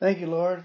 Thank 0.00 0.20
you, 0.20 0.28
Lord. 0.28 0.62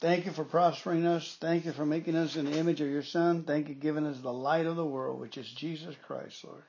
Thank 0.00 0.24
you 0.24 0.32
for 0.32 0.42
prospering 0.44 1.04
us. 1.06 1.36
Thank 1.38 1.66
you 1.66 1.72
for 1.72 1.84
making 1.84 2.16
us 2.16 2.34
in 2.36 2.46
the 2.46 2.56
image 2.56 2.80
of 2.80 2.88
your 2.88 3.02
Son. 3.02 3.42
Thank 3.44 3.68
you 3.68 3.74
for 3.74 3.80
giving 3.80 4.06
us 4.06 4.18
the 4.20 4.32
light 4.32 4.64
of 4.64 4.76
the 4.76 4.84
world, 4.86 5.20
which 5.20 5.36
is 5.36 5.46
Jesus 5.46 5.94
Christ, 6.06 6.42
Lord. 6.44 6.62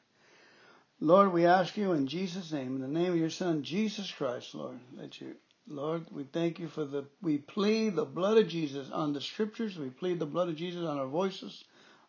Lord, 1.00 1.31
we 1.31 1.46
ask 1.46 1.78
you 1.78 1.94
in 1.94 2.08
Jesus' 2.08 2.52
name, 2.52 2.76
in 2.76 2.81
the 2.81 3.00
name 3.00 3.13
of 3.13 3.18
your 3.18 3.29
Son, 3.29 3.63
Jesus 3.63 4.12
Christ, 4.12 4.54
Lord, 4.54 4.78
that 4.97 5.21
you, 5.21 5.36
Lord, 5.70 6.05
we 6.12 6.23
thank 6.26 6.60
you 6.60 6.68
for 6.68 6.84
the, 6.84 7.05
we 7.21 7.38
plead 7.38 7.96
the 7.96 8.04
blood 8.05 8.38
of 8.38 8.50
Jesus 8.50 8.91
on 8.91 9.14
the 9.14 9.21
scriptures. 9.21 9.77
We 9.77 9.89
plead 9.89 10.20
the 10.20 10.25
blood 10.25 10.50
of 10.50 10.57
Jesus 10.57 10.84
on 10.84 10.98
our 10.98 11.07
voices, 11.07 11.64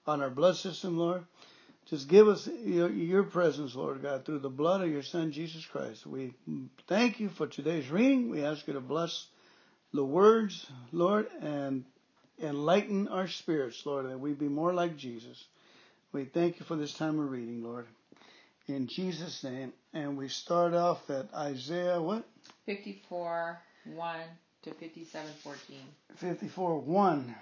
on 0.05 0.21
our 0.21 0.30
blood 0.30 0.57
system, 0.57 0.98
Lord. 0.98 1.25
Just 1.91 2.09
give 2.09 2.27
us 2.27 2.48
your, 2.64 2.91
your 2.91 3.23
presence, 3.23 3.77
Lord 3.77 4.03
God, 4.03 4.25
through 4.25 4.41
the 4.41 4.48
blood 4.50 4.82
of 4.82 4.91
your 4.91 5.03
Son, 5.05 5.30
Jesus 5.30 5.64
Christ. 5.64 6.05
We 6.07 6.34
thank 6.89 7.21
you 7.21 7.29
for 7.29 7.46
today's 7.46 7.89
reading. 7.89 8.30
We 8.30 8.45
ask 8.45 8.66
you 8.66 8.73
to 8.73 8.80
bless 8.80 9.29
the 9.96 10.04
words, 10.04 10.66
Lord, 10.92 11.27
and 11.41 11.84
enlighten 12.41 13.09
our 13.09 13.27
spirits, 13.27 13.82
Lord, 13.84 14.09
that 14.09 14.20
we 14.20 14.32
be 14.34 14.46
more 14.48 14.73
like 14.73 14.96
Jesus. 14.96 15.42
We 16.12 16.24
thank 16.27 16.60
you 16.60 16.66
for 16.66 16.77
this 16.77 16.95
time 16.95 17.18
of 17.18 17.28
reading, 17.30 17.64
Lord. 17.64 17.87
In 18.68 18.87
Jesus' 18.88 19.42
name. 19.42 19.73
And 19.95 20.16
we 20.16 20.28
start 20.28 20.74
off 20.74 21.09
at 21.10 21.32
Isaiah 21.34 22.01
what? 22.01 22.24
54 22.66 23.59
1 23.87 24.16
to 24.64 24.70
57 24.74 25.30
14. 25.42 25.60
54 26.16 26.78
1 26.80 27.34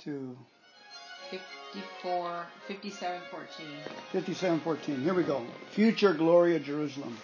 to 0.00 0.36
54 1.72 2.46
57 2.68 3.20
14. 3.30 3.48
57 4.12 4.60
14. 4.60 5.00
Here 5.00 5.14
we 5.14 5.22
go. 5.24 5.44
Future 5.72 6.12
glory 6.12 6.56
of 6.56 6.62
Jerusalem. 6.64 7.16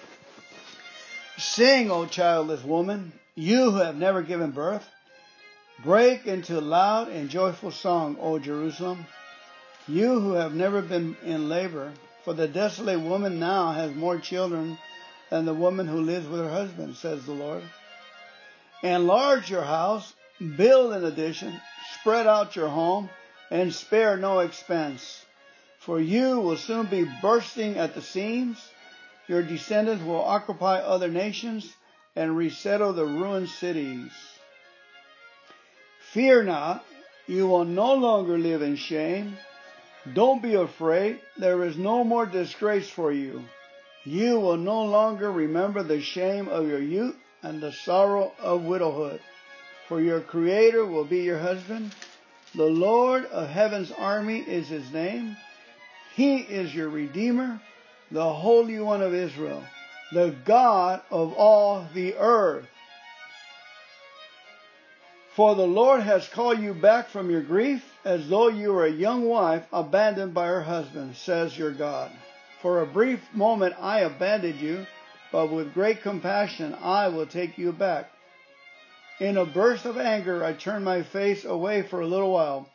Sing, 1.40 1.90
O 1.90 2.04
childless 2.04 2.62
woman, 2.64 3.18
you 3.34 3.70
who 3.70 3.78
have 3.78 3.96
never 3.96 4.20
given 4.20 4.50
birth. 4.50 4.86
Break 5.82 6.26
into 6.26 6.60
loud 6.60 7.08
and 7.08 7.30
joyful 7.30 7.70
song, 7.70 8.18
O 8.20 8.38
Jerusalem, 8.38 9.06
you 9.88 10.20
who 10.20 10.34
have 10.34 10.52
never 10.54 10.82
been 10.82 11.16
in 11.24 11.48
labor, 11.48 11.94
for 12.24 12.34
the 12.34 12.46
desolate 12.46 13.00
woman 13.00 13.40
now 13.40 13.70
has 13.72 13.94
more 13.94 14.18
children 14.18 14.76
than 15.30 15.46
the 15.46 15.54
woman 15.54 15.86
who 15.88 16.02
lives 16.02 16.26
with 16.26 16.40
her 16.40 16.50
husband, 16.50 16.96
says 16.96 17.24
the 17.24 17.32
Lord. 17.32 17.62
Enlarge 18.82 19.48
your 19.48 19.62
house, 19.64 20.12
build 20.58 20.92
an 20.92 21.06
addition, 21.06 21.58
spread 21.98 22.26
out 22.26 22.54
your 22.54 22.68
home, 22.68 23.08
and 23.50 23.74
spare 23.74 24.18
no 24.18 24.40
expense, 24.40 25.24
for 25.78 25.98
you 25.98 26.38
will 26.40 26.58
soon 26.58 26.84
be 26.84 27.08
bursting 27.22 27.78
at 27.78 27.94
the 27.94 28.02
seams 28.02 28.58
your 29.30 29.42
descendants 29.44 30.02
will 30.02 30.20
occupy 30.20 30.78
other 30.80 31.06
nations 31.06 31.72
and 32.16 32.36
resettle 32.36 32.92
the 32.92 33.04
ruined 33.04 33.48
cities. 33.48 34.10
Fear 36.10 36.42
not, 36.42 36.84
you 37.28 37.46
will 37.46 37.64
no 37.64 37.94
longer 37.94 38.36
live 38.38 38.60
in 38.60 38.74
shame. 38.74 39.36
Don't 40.14 40.42
be 40.42 40.54
afraid, 40.54 41.20
there 41.38 41.62
is 41.62 41.76
no 41.76 42.02
more 42.02 42.26
disgrace 42.26 42.90
for 42.90 43.12
you. 43.12 43.44
You 44.02 44.40
will 44.40 44.56
no 44.56 44.82
longer 44.84 45.30
remember 45.30 45.84
the 45.84 46.00
shame 46.00 46.48
of 46.48 46.66
your 46.66 46.82
youth 46.82 47.14
and 47.40 47.60
the 47.60 47.70
sorrow 47.70 48.32
of 48.40 48.64
widowhood. 48.64 49.20
For 49.86 50.00
your 50.00 50.22
Creator 50.22 50.84
will 50.86 51.04
be 51.04 51.20
your 51.22 51.38
husband. 51.38 51.94
The 52.56 52.66
Lord 52.88 53.26
of 53.26 53.48
heaven's 53.48 53.92
army 53.92 54.40
is 54.40 54.66
his 54.66 54.90
name. 54.90 55.36
He 56.16 56.38
is 56.38 56.74
your 56.74 56.88
Redeemer 56.88 57.60
the 58.10 58.32
Holy 58.32 58.80
One 58.80 59.02
of 59.02 59.14
Israel, 59.14 59.62
the 60.12 60.34
God 60.44 61.00
of 61.10 61.32
all 61.34 61.86
the 61.94 62.16
earth. 62.16 62.66
For 65.36 65.54
the 65.54 65.66
Lord 65.66 66.00
has 66.02 66.26
called 66.28 66.58
you 66.60 66.74
back 66.74 67.08
from 67.08 67.30
your 67.30 67.42
grief 67.42 67.82
as 68.04 68.28
though 68.28 68.48
you 68.48 68.72
were 68.72 68.84
a 68.86 68.90
young 68.90 69.24
wife 69.26 69.64
abandoned 69.72 70.34
by 70.34 70.46
her 70.48 70.62
husband, 70.62 71.16
says 71.16 71.56
your 71.56 71.70
God. 71.72 72.10
For 72.62 72.82
a 72.82 72.86
brief 72.86 73.20
moment 73.32 73.74
I 73.80 74.00
abandoned 74.00 74.60
you, 74.60 74.86
but 75.30 75.52
with 75.52 75.72
great 75.72 76.02
compassion 76.02 76.74
I 76.82 77.08
will 77.08 77.26
take 77.26 77.56
you 77.58 77.72
back. 77.72 78.10
In 79.20 79.36
a 79.36 79.46
burst 79.46 79.84
of 79.84 79.96
anger 79.96 80.44
I 80.44 80.52
turned 80.54 80.84
my 80.84 81.02
face 81.04 81.44
away 81.44 81.82
for 81.82 82.00
a 82.00 82.06
little 82.06 82.32
while 82.32 82.68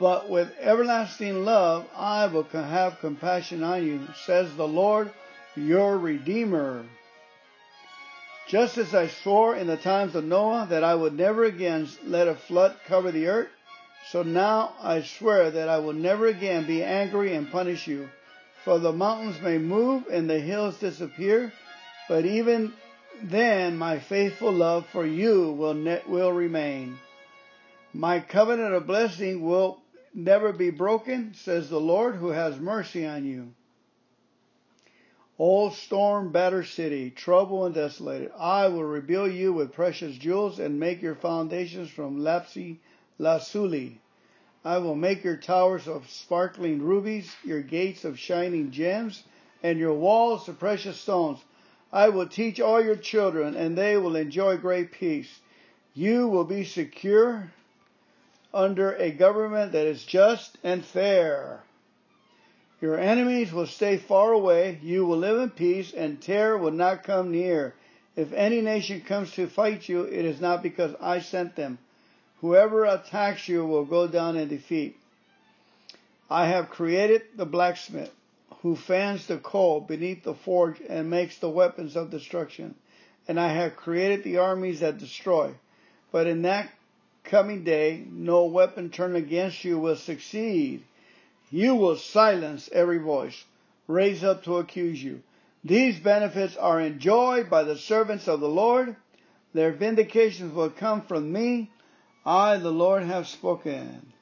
but 0.00 0.30
with 0.30 0.54
everlasting 0.58 1.44
love 1.44 1.84
I 1.94 2.26
will 2.28 2.44
have 2.44 3.00
compassion 3.00 3.62
on 3.62 3.86
you, 3.86 4.00
says 4.24 4.50
the 4.56 4.66
Lord 4.66 5.12
your 5.54 5.98
Redeemer. 5.98 6.86
Just 8.48 8.78
as 8.78 8.94
I 8.94 9.08
swore 9.08 9.54
in 9.54 9.66
the 9.66 9.76
times 9.76 10.14
of 10.14 10.24
Noah 10.24 10.66
that 10.70 10.82
I 10.84 10.94
would 10.94 11.12
never 11.12 11.44
again 11.44 11.86
let 12.02 12.28
a 12.28 12.34
flood 12.34 12.76
cover 12.86 13.10
the 13.12 13.26
earth, 13.26 13.48
so 14.08 14.22
now 14.22 14.72
I 14.82 15.02
swear 15.02 15.50
that 15.50 15.68
I 15.68 15.78
will 15.80 15.92
never 15.92 16.26
again 16.28 16.66
be 16.66 16.82
angry 16.82 17.34
and 17.34 17.52
punish 17.52 17.86
you. 17.86 18.08
For 18.64 18.78
the 18.78 18.92
mountains 18.92 19.42
may 19.42 19.58
move 19.58 20.06
and 20.10 20.30
the 20.30 20.38
hills 20.40 20.78
disappear, 20.78 21.52
but 22.08 22.24
even 22.24 22.72
then 23.22 23.76
my 23.76 23.98
faithful 23.98 24.50
love 24.50 24.86
for 24.92 25.04
you 25.04 25.52
will, 25.52 25.74
ne- 25.74 26.00
will 26.08 26.32
remain. 26.32 26.96
My 27.92 28.20
covenant 28.20 28.72
of 28.72 28.86
blessing 28.86 29.44
will 29.44 29.76
never 30.14 30.52
be 30.52 30.70
broken, 30.70 31.34
says 31.34 31.70
the 31.70 31.80
Lord, 31.80 32.16
who 32.16 32.28
has 32.28 32.58
mercy 32.58 33.06
on 33.06 33.24
you. 33.24 33.52
O 35.38 35.70
storm 35.70 36.32
battered 36.32 36.66
city, 36.66 37.10
troubled 37.10 37.66
and 37.66 37.74
desolated, 37.74 38.30
I 38.38 38.68
will 38.68 38.84
rebuild 38.84 39.32
you 39.32 39.52
with 39.52 39.72
precious 39.72 40.16
jewels 40.16 40.58
and 40.58 40.78
make 40.80 41.00
your 41.00 41.14
foundations 41.14 41.88
from 41.90 42.22
lapis 42.22 42.76
lazuli. 43.18 44.00
I 44.64 44.78
will 44.78 44.96
make 44.96 45.24
your 45.24 45.38
towers 45.38 45.88
of 45.88 46.10
sparkling 46.10 46.82
rubies, 46.82 47.30
your 47.44 47.62
gates 47.62 48.04
of 48.04 48.18
shining 48.18 48.70
gems, 48.70 49.22
and 49.62 49.78
your 49.78 49.94
walls 49.94 50.46
of 50.48 50.58
precious 50.58 51.00
stones. 51.00 51.38
I 51.92 52.08
will 52.10 52.26
teach 52.26 52.60
all 52.60 52.82
your 52.82 52.96
children, 52.96 53.54
and 53.56 53.78
they 53.78 53.96
will 53.96 54.16
enjoy 54.16 54.56
great 54.58 54.92
peace. 54.92 55.40
You 55.94 56.28
will 56.28 56.44
be 56.44 56.64
secure 56.64 57.50
under 58.52 58.94
a 58.96 59.10
government 59.10 59.72
that 59.72 59.86
is 59.86 60.02
just 60.04 60.58
and 60.64 60.84
fair. 60.84 61.62
Your 62.80 62.98
enemies 62.98 63.52
will 63.52 63.66
stay 63.66 63.96
far 63.98 64.32
away, 64.32 64.78
you 64.82 65.04
will 65.06 65.18
live 65.18 65.38
in 65.40 65.50
peace, 65.50 65.92
and 65.92 66.20
terror 66.20 66.56
will 66.56 66.70
not 66.72 67.04
come 67.04 67.30
near. 67.30 67.74
If 68.16 68.32
any 68.32 68.60
nation 68.60 69.02
comes 69.02 69.32
to 69.32 69.46
fight 69.46 69.88
you, 69.88 70.02
it 70.04 70.24
is 70.24 70.40
not 70.40 70.62
because 70.62 70.94
I 71.00 71.20
sent 71.20 71.56
them. 71.56 71.78
Whoever 72.40 72.84
attacks 72.84 73.48
you 73.48 73.64
will 73.66 73.84
go 73.84 74.08
down 74.08 74.36
in 74.36 74.48
defeat. 74.48 74.96
I 76.28 76.46
have 76.46 76.70
created 76.70 77.22
the 77.36 77.44
blacksmith 77.44 78.10
who 78.62 78.76
fans 78.76 79.26
the 79.26 79.38
coal 79.38 79.80
beneath 79.80 80.24
the 80.24 80.34
forge 80.34 80.78
and 80.88 81.10
makes 81.10 81.38
the 81.38 81.50
weapons 81.50 81.96
of 81.96 82.10
destruction. 82.10 82.74
And 83.28 83.38
I 83.38 83.52
have 83.52 83.76
created 83.76 84.24
the 84.24 84.38
armies 84.38 84.80
that 84.80 84.98
destroy. 84.98 85.52
But 86.10 86.26
in 86.26 86.42
that 86.42 86.70
coming 87.24 87.64
day, 87.64 88.04
no 88.10 88.44
weapon 88.44 88.90
turned 88.90 89.16
against 89.16 89.64
you 89.64 89.78
will 89.78 89.96
succeed. 89.96 90.82
You 91.50 91.74
will 91.74 91.96
silence 91.96 92.68
every 92.72 92.98
voice 92.98 93.44
raised 93.86 94.24
up 94.24 94.44
to 94.44 94.58
accuse 94.58 95.02
you. 95.02 95.22
These 95.64 95.98
benefits 96.00 96.56
are 96.56 96.80
enjoyed 96.80 97.50
by 97.50 97.64
the 97.64 97.76
servants 97.76 98.28
of 98.28 98.40
the 98.40 98.48
Lord. 98.48 98.96
Their 99.52 99.72
vindications 99.72 100.54
will 100.54 100.70
come 100.70 101.02
from 101.02 101.32
me. 101.32 101.70
I, 102.24 102.56
the 102.56 102.70
Lord, 102.70 103.02
have 103.02 103.26
spoken. 103.26 104.12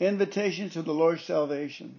Invitation 0.00 0.68
to 0.70 0.82
the 0.82 0.92
Lord's 0.92 1.22
salvation. 1.22 1.94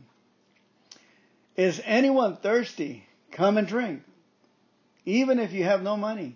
Is 1.55 1.81
anyone 1.85 2.35
thirsty? 2.37 3.03
Come 3.31 3.57
and 3.57 3.67
drink. 3.67 4.01
Even 5.05 5.39
if 5.39 5.53
you 5.53 5.63
have 5.63 5.81
no 5.81 5.95
money, 5.97 6.35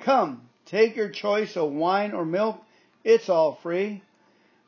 come 0.00 0.48
Take 0.70 0.94
your 0.94 1.08
choice 1.10 1.56
of 1.56 1.72
wine 1.72 2.12
or 2.12 2.24
milk, 2.24 2.62
it's 3.02 3.28
all 3.28 3.56
free. 3.56 4.02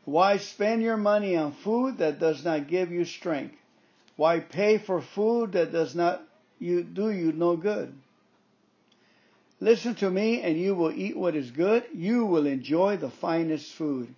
Why 0.05 0.39
spend 0.39 0.83
your 0.83 0.97
money 0.97 1.37
on 1.37 1.53
food 1.53 1.99
that 1.99 2.19
does 2.19 2.45
not 2.45 2.67
give 2.67 2.91
you 2.91 3.05
strength? 3.05 3.55
Why 4.17 4.41
pay 4.41 4.79
for 4.79 5.01
food 5.01 5.53
that 5.53 5.71
does 5.71 5.95
not 5.95 6.21
you, 6.59 6.83
do 6.83 7.13
you 7.13 7.31
no 7.31 7.57
good? 7.57 7.95
Listen 9.61 9.95
to 9.97 10.11
me, 10.11 10.41
and 10.43 10.59
you 10.59 10.75
will 10.75 10.91
eat 10.91 11.17
what 11.17 11.37
is 11.37 11.53
good. 11.53 11.85
You 11.95 12.27
will 12.27 12.47
enjoy 12.49 12.97
the 12.97 13.09
finest 13.11 13.73
food. 13.73 14.13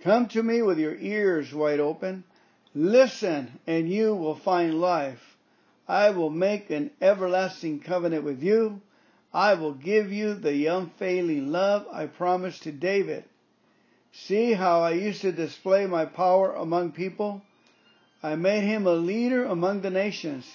Come 0.00 0.28
to 0.28 0.42
me 0.42 0.62
with 0.62 0.78
your 0.78 0.96
ears 0.96 1.52
wide 1.52 1.80
open. 1.80 2.24
Listen, 2.74 3.58
and 3.66 3.90
you 3.90 4.14
will 4.14 4.36
find 4.36 4.80
life. 4.80 5.36
I 5.86 6.10
will 6.10 6.30
make 6.30 6.70
an 6.70 6.92
everlasting 7.02 7.80
covenant 7.80 8.24
with 8.24 8.42
you 8.42 8.80
I 9.36 9.52
will 9.52 9.74
give 9.74 10.10
you 10.10 10.32
the 10.32 10.66
unfailing 10.68 11.52
love 11.52 11.86
I 11.92 12.06
promised 12.06 12.62
to 12.62 12.72
David. 12.72 13.24
See 14.10 14.54
how 14.54 14.80
I 14.80 14.92
used 14.92 15.20
to 15.20 15.30
display 15.30 15.84
my 15.86 16.06
power 16.06 16.54
among 16.54 16.92
people? 16.92 17.42
I 18.22 18.34
made 18.36 18.62
him 18.62 18.86
a 18.86 18.94
leader 18.94 19.44
among 19.44 19.82
the 19.82 19.90
nations. 19.90 20.46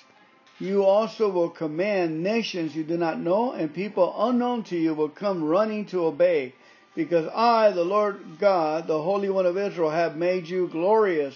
You 0.60 0.83
also 0.83 1.30
will 1.30 1.51
command 1.51 2.24
nations 2.24 2.75
you 2.75 2.83
do 2.83 2.98
not 2.98 3.19
know, 3.19 3.51
and 3.51 3.72
people 3.72 4.16
unknown 4.18 4.63
to 4.63 4.75
you 4.75 4.95
will 4.95 5.10
come 5.10 5.44
running 5.44 5.86
to 5.88 6.06
obey. 6.06 6.54
Because 6.95 7.30
I, 7.36 7.69
the 7.69 7.86
Lord 7.86 8.39
God, 8.39 8.88
the 8.88 9.00
Holy 9.04 9.30
One 9.30 9.45
of 9.45 9.60
Israel, 9.60 9.92
have 9.92 10.18
made 10.18 10.50
you 10.50 10.68
glorious. 10.68 11.36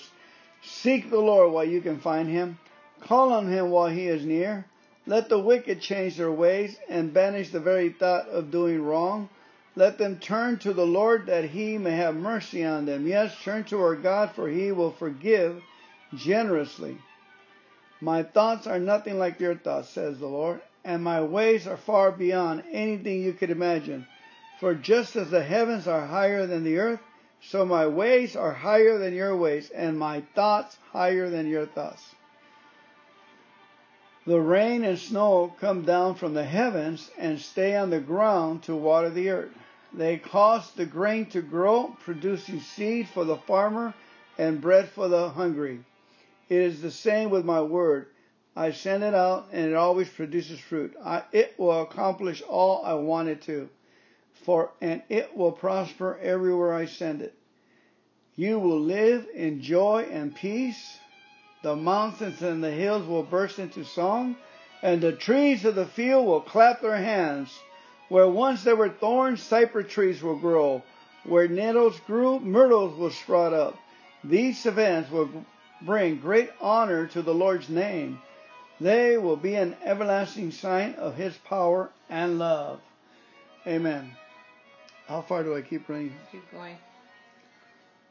Seek 0.63 1.11
the 1.11 1.19
Lord 1.19 1.53
while 1.53 1.63
you 1.63 1.79
can 1.79 1.99
find 1.99 2.27
him. 2.27 2.57
Call 3.01 3.31
on 3.33 3.51
him 3.51 3.69
while 3.69 3.89
he 3.89 4.07
is 4.07 4.25
near. 4.25 4.65
Let 5.07 5.29
the 5.29 5.37
wicked 5.37 5.81
change 5.81 6.17
their 6.17 6.31
ways 6.31 6.79
and 6.89 7.13
banish 7.13 7.51
the 7.51 7.59
very 7.59 7.89
thought 7.89 8.27
of 8.27 8.49
doing 8.49 8.81
wrong. 8.83 9.29
Let 9.75 9.99
them 9.99 10.17
turn 10.17 10.57
to 10.59 10.73
the 10.73 10.87
Lord 10.87 11.27
that 11.27 11.43
he 11.45 11.77
may 11.77 11.91
have 11.91 12.15
mercy 12.15 12.65
on 12.65 12.85
them. 12.87 13.05
Yes, 13.05 13.35
turn 13.43 13.65
to 13.65 13.79
our 13.81 13.95
God, 13.95 14.31
for 14.31 14.47
he 14.47 14.71
will 14.71 14.89
forgive 14.91 15.61
generously. 16.15 16.97
My 18.01 18.23
thoughts 18.23 18.65
are 18.65 18.79
nothing 18.79 19.19
like 19.19 19.39
your 19.39 19.53
thoughts, 19.53 19.89
says 19.89 20.19
the 20.19 20.25
Lord, 20.27 20.61
and 20.83 21.03
my 21.03 21.21
ways 21.21 21.67
are 21.67 21.77
far 21.77 22.11
beyond 22.11 22.63
anything 22.71 23.21
you 23.21 23.33
could 23.33 23.51
imagine. 23.51 24.07
For 24.59 24.73
just 24.73 25.15
as 25.15 25.29
the 25.29 25.43
heavens 25.43 25.87
are 25.87 26.07
higher 26.07 26.47
than 26.47 26.63
the 26.63 26.79
earth, 26.79 27.01
so 27.41 27.63
my 27.63 27.85
ways 27.85 28.35
are 28.35 28.53
higher 28.53 28.97
than 28.97 29.13
your 29.13 29.37
ways, 29.37 29.69
and 29.69 29.99
my 29.99 30.21
thoughts 30.33 30.77
higher 30.91 31.29
than 31.29 31.45
your 31.47 31.67
thoughts. 31.67 32.14
The 34.27 34.41
rain 34.41 34.83
and 34.83 34.97
snow 34.97 35.53
come 35.59 35.83
down 35.83 36.15
from 36.15 36.33
the 36.33 36.45
heavens 36.45 37.11
and 37.15 37.39
stay 37.39 37.75
on 37.75 37.91
the 37.91 37.99
ground 37.99 38.63
to 38.63 38.75
water 38.75 39.11
the 39.11 39.29
earth. 39.29 39.51
They 39.93 40.17
cause 40.17 40.71
the 40.71 40.87
grain 40.87 41.27
to 41.27 41.43
grow, 41.43 41.95
producing 41.99 42.59
seed 42.59 43.07
for 43.07 43.23
the 43.23 43.35
farmer 43.37 43.93
and 44.39 44.59
bread 44.59 44.89
for 44.89 45.07
the 45.07 45.29
hungry. 45.29 45.81
It 46.49 46.59
is 46.59 46.81
the 46.81 46.89
same 46.89 47.29
with 47.29 47.45
my 47.45 47.61
word. 47.61 48.07
I 48.55 48.71
send 48.71 49.03
it 49.03 49.13
out 49.13 49.49
and 49.51 49.69
it 49.69 49.75
always 49.75 50.09
produces 50.09 50.59
fruit. 50.59 50.95
I, 51.05 51.21
it 51.31 51.53
will 51.59 51.81
accomplish 51.83 52.41
all 52.49 52.81
I 52.83 52.95
want 52.95 53.29
it 53.29 53.43
to, 53.43 53.69
for 54.43 54.71
and 54.81 55.03
it 55.07 55.37
will 55.37 55.51
prosper 55.51 56.17
everywhere 56.19 56.73
I 56.73 56.85
send 56.85 57.21
it. 57.21 57.35
You 58.35 58.57
will 58.57 58.79
live 58.79 59.27
in 59.35 59.61
joy 59.61 60.07
and 60.11 60.35
peace 60.35 60.97
the 61.65 61.75
mountains 61.75 62.43
and 62.43 62.63
the 62.63 62.69
hills 62.69 63.07
will 63.07 63.23
burst 63.23 63.57
into 63.57 63.83
song, 63.85 64.35
and 64.83 65.01
the 65.01 65.11
trees 65.11 65.65
of 65.65 65.73
the 65.73 65.87
field 65.87 66.27
will 66.27 66.39
clap 66.39 66.79
their 66.81 66.95
hands. 66.97 67.51
Where 68.07 68.27
once 68.27 68.63
there 68.63 68.75
were 68.75 68.87
thorns, 68.89 69.41
cypress 69.41 69.91
trees 69.91 70.21
will 70.21 70.35
grow. 70.35 70.83
Where 71.23 71.47
nettles 71.47 71.99
grew, 72.01 72.39
myrtles 72.39 72.95
will 72.99 73.09
sprout 73.09 73.51
up. 73.51 73.75
These 74.23 74.67
events 74.67 75.09
will 75.09 75.27
bring 75.81 76.17
great 76.17 76.51
honor 76.61 77.07
to 77.07 77.23
the 77.23 77.33
Lord's 77.33 77.67
name. 77.67 78.21
They 78.79 79.17
will 79.17 79.35
be 79.35 79.55
an 79.55 79.75
everlasting 79.83 80.51
sign 80.51 80.93
of 80.93 81.15
His 81.15 81.35
power 81.37 81.89
and 82.11 82.37
love. 82.37 82.79
Amen. 83.65 84.11
How 85.07 85.21
far 85.23 85.41
do 85.41 85.55
I 85.57 85.61
keep 85.63 85.89
running? 85.89 86.13
Keep 86.31 86.51
going. 86.51 86.77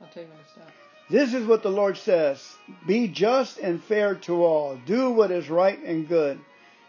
I'll 0.03 0.09
tell 0.09 0.25
you 0.25 0.29
when 0.31 0.39
to 0.39 0.51
stop. 0.51 0.71
This 1.11 1.35
is 1.35 1.47
what 1.47 1.63
the 1.63 1.71
Lord 1.71 1.97
says 1.99 2.57
Be 2.87 3.09
just 3.09 3.59
and 3.59 3.83
fair 3.83 4.15
to 4.27 4.43
all, 4.45 4.81
do 4.87 5.11
what 5.11 5.31
is 5.31 5.51
right 5.51 5.79
and 5.85 6.09
good. 6.09 6.39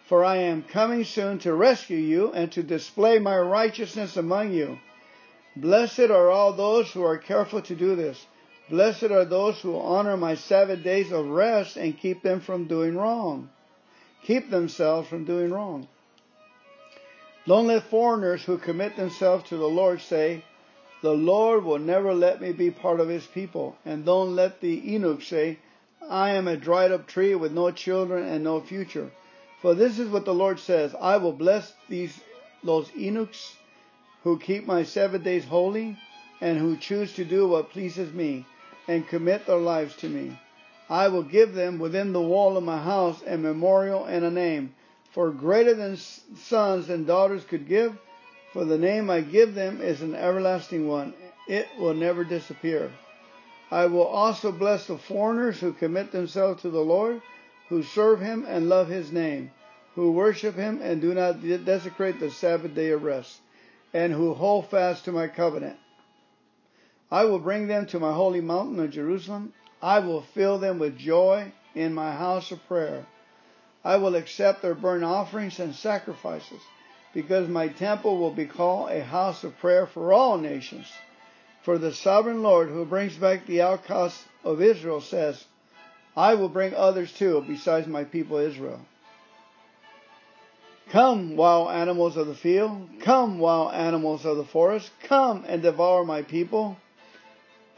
For 0.06 0.24
I 0.24 0.38
am 0.38 0.62
coming 0.64 1.04
soon 1.04 1.40
to 1.40 1.54
rescue 1.54 1.98
you 1.98 2.32
and 2.32 2.50
to 2.54 2.62
display 2.64 3.18
my 3.20 3.36
righteousness 3.38 4.16
among 4.18 4.54
you. 4.54 4.78
Blessed 5.56 6.12
are 6.12 6.30
all 6.30 6.54
those 6.54 6.92
who 6.92 7.02
are 7.04 7.18
careful 7.18 7.62
to 7.64 7.76
do 7.76 7.96
this. 7.96 8.24
Blessed 8.70 9.06
are 9.06 9.26
those 9.26 9.60
who 9.62 9.76
honor 9.78 10.16
my 10.16 10.36
Sabbath 10.36 10.84
days 10.84 11.12
of 11.12 11.28
rest 11.28 11.76
and 11.76 11.98
keep 11.98 12.22
them 12.24 12.40
from 12.40 12.66
doing 12.66 12.96
wrong. 12.96 13.50
Keep 14.24 14.50
themselves 14.52 15.08
from 15.10 15.26
doing 15.26 15.50
wrong. 15.52 15.88
Don't 17.48 17.68
let 17.68 17.84
foreigners 17.90 18.44
who 18.44 18.58
commit 18.60 18.96
themselves 18.96 19.50
to 19.50 19.58
the 19.58 19.68
Lord 19.70 20.02
say, 20.02 20.44
the 21.06 21.12
Lord 21.14 21.64
will 21.66 21.78
never 21.78 22.16
let 22.16 22.42
me 22.42 22.52
be 22.52 22.72
part 22.72 23.00
of 23.00 23.10
his 23.10 23.28
people. 23.28 23.78
And 23.86 24.04
don't 24.08 24.36
let 24.36 24.60
the 24.60 24.74
eunuch 24.74 25.22
say, 25.22 25.60
I 26.10 26.32
am 26.32 26.48
a 26.48 26.58
dried 26.58 26.92
up 26.92 27.06
tree 27.06 27.36
with 27.36 27.52
no 27.52 27.70
children 27.70 28.26
and 28.28 28.44
no 28.44 28.60
future. 28.60 29.12
For 29.62 29.76
this 29.76 30.00
is 30.00 30.10
what 30.10 30.26
the 30.26 30.34
Lord 30.34 30.60
says 30.60 30.96
I 31.00 31.18
will 31.18 31.32
bless 31.34 31.72
these 31.90 32.20
those 32.64 32.90
eunuchs 32.96 33.56
who 34.24 34.40
keep 34.40 34.66
my 34.66 34.82
seven 34.82 35.22
days 35.22 35.46
holy 35.46 35.96
and 36.42 36.58
who 36.58 36.76
choose 36.76 37.14
to 37.18 37.24
do 37.24 37.48
what 37.48 37.70
pleases 37.70 38.12
me 38.12 38.48
and 38.88 39.08
commit 39.08 39.46
their 39.46 39.58
lives 39.58 39.96
to 39.98 40.10
me. 40.10 40.40
I 40.90 41.10
will 41.10 41.24
give 41.38 41.54
them 41.54 41.78
within 41.78 42.14
the 42.14 42.22
wall 42.34 42.58
of 42.58 42.64
my 42.64 42.82
house 42.82 43.22
a 43.28 43.38
memorial 43.38 44.06
and 44.06 44.26
a 44.26 44.32
name. 44.32 44.74
For 45.12 45.30
greater 45.30 45.76
than 45.76 45.98
sons 45.98 46.90
and 46.90 47.06
daughters 47.06 47.44
could 47.44 47.68
give, 47.68 47.96
for 48.56 48.64
the 48.64 48.78
name 48.78 49.10
I 49.10 49.20
give 49.20 49.54
them 49.54 49.82
is 49.82 50.02
an 50.02 50.16
everlasting 50.16 50.88
one, 50.88 51.14
it 51.46 51.68
will 51.78 51.94
never 51.94 52.24
disappear. 52.24 52.90
I 53.70 53.86
will 53.88 54.06
also 54.08 54.50
bless 54.54 54.88
the 54.88 54.98
foreigners 54.98 55.60
who 55.60 55.74
commit 55.74 56.14
themselves 56.14 56.62
to 56.62 56.70
the 56.70 56.80
Lord, 56.80 57.22
who 57.68 57.84
serve 57.84 58.22
him 58.22 58.46
and 58.48 58.70
love 58.70 58.88
his 58.88 59.12
name, 59.12 59.52
who 59.96 60.10
worship 60.14 60.56
him 60.56 60.80
and 60.82 61.02
do 61.02 61.14
not 61.14 61.42
desecrate 61.44 62.22
the 62.22 62.32
Sabbath 62.32 62.74
day 62.74 62.92
of 62.92 63.04
rest, 63.04 63.42
and 63.94 64.14
who 64.14 64.34
hold 64.34 64.68
fast 64.70 65.04
to 65.04 65.12
my 65.12 65.28
covenant. 65.28 65.76
I 67.12 67.26
will 67.26 67.40
bring 67.40 67.68
them 67.68 67.86
to 67.88 68.00
my 68.00 68.14
holy 68.14 68.40
mountain 68.40 68.80
of 68.80 68.90
Jerusalem. 68.90 69.52
I 69.82 70.00
will 70.00 70.22
fill 70.22 70.60
them 70.60 70.80
with 70.80 70.98
joy 70.98 71.52
in 71.76 71.94
my 71.94 72.14
house 72.14 72.52
of 72.54 72.66
prayer. 72.70 73.06
I 73.84 73.98
will 73.98 74.16
accept 74.16 74.62
their 74.62 74.76
burnt 74.76 75.04
offerings 75.04 75.60
and 75.60 75.76
sacrifices 75.76 76.62
because 77.16 77.48
my 77.48 77.70
temple 77.70 78.20
will 78.20 78.30
be 78.34 78.46
called 78.46 78.92
a 78.92 79.02
house 79.02 79.44
of 79.46 79.58
prayer 79.60 79.88
for 79.88 80.12
all 80.14 80.38
nations. 80.38 80.86
For 81.64 81.78
the 81.80 81.94
sovereign 81.94 82.44
Lord 82.44 82.68
who 82.70 82.86
brings 82.86 83.16
back 83.16 83.48
the 83.48 83.62
outcasts 83.64 84.22
of 84.44 84.62
Israel 84.62 85.00
says, 85.02 85.44
I 86.16 86.36
will 86.36 86.50
bring 86.50 86.76
others 86.76 87.12
too 87.14 87.44
besides 87.48 87.88
my 87.88 88.04
people 88.04 88.38
Israel. 88.38 88.82
Come, 90.92 91.36
wild 91.38 91.72
animals 91.72 92.16
of 92.18 92.28
the 92.28 92.36
field, 92.36 92.88
come, 93.00 93.40
wild 93.40 93.74
animals 93.74 94.26
of 94.26 94.36
the 94.38 94.44
forest, 94.46 94.92
come 95.04 95.46
and 95.48 95.62
devour 95.62 96.04
my 96.04 96.22
people. 96.22 96.78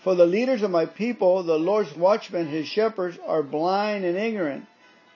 For 0.04 0.16
the 0.16 0.26
leaders 0.26 0.64
of 0.64 0.72
my 0.72 0.88
people, 0.88 1.44
the 1.44 1.58
Lord's 1.60 1.96
watchmen, 1.96 2.48
his 2.48 2.68
shepherds, 2.68 3.18
are 3.26 3.44
blind 3.44 4.04
and 4.04 4.18
ignorant. 4.18 4.66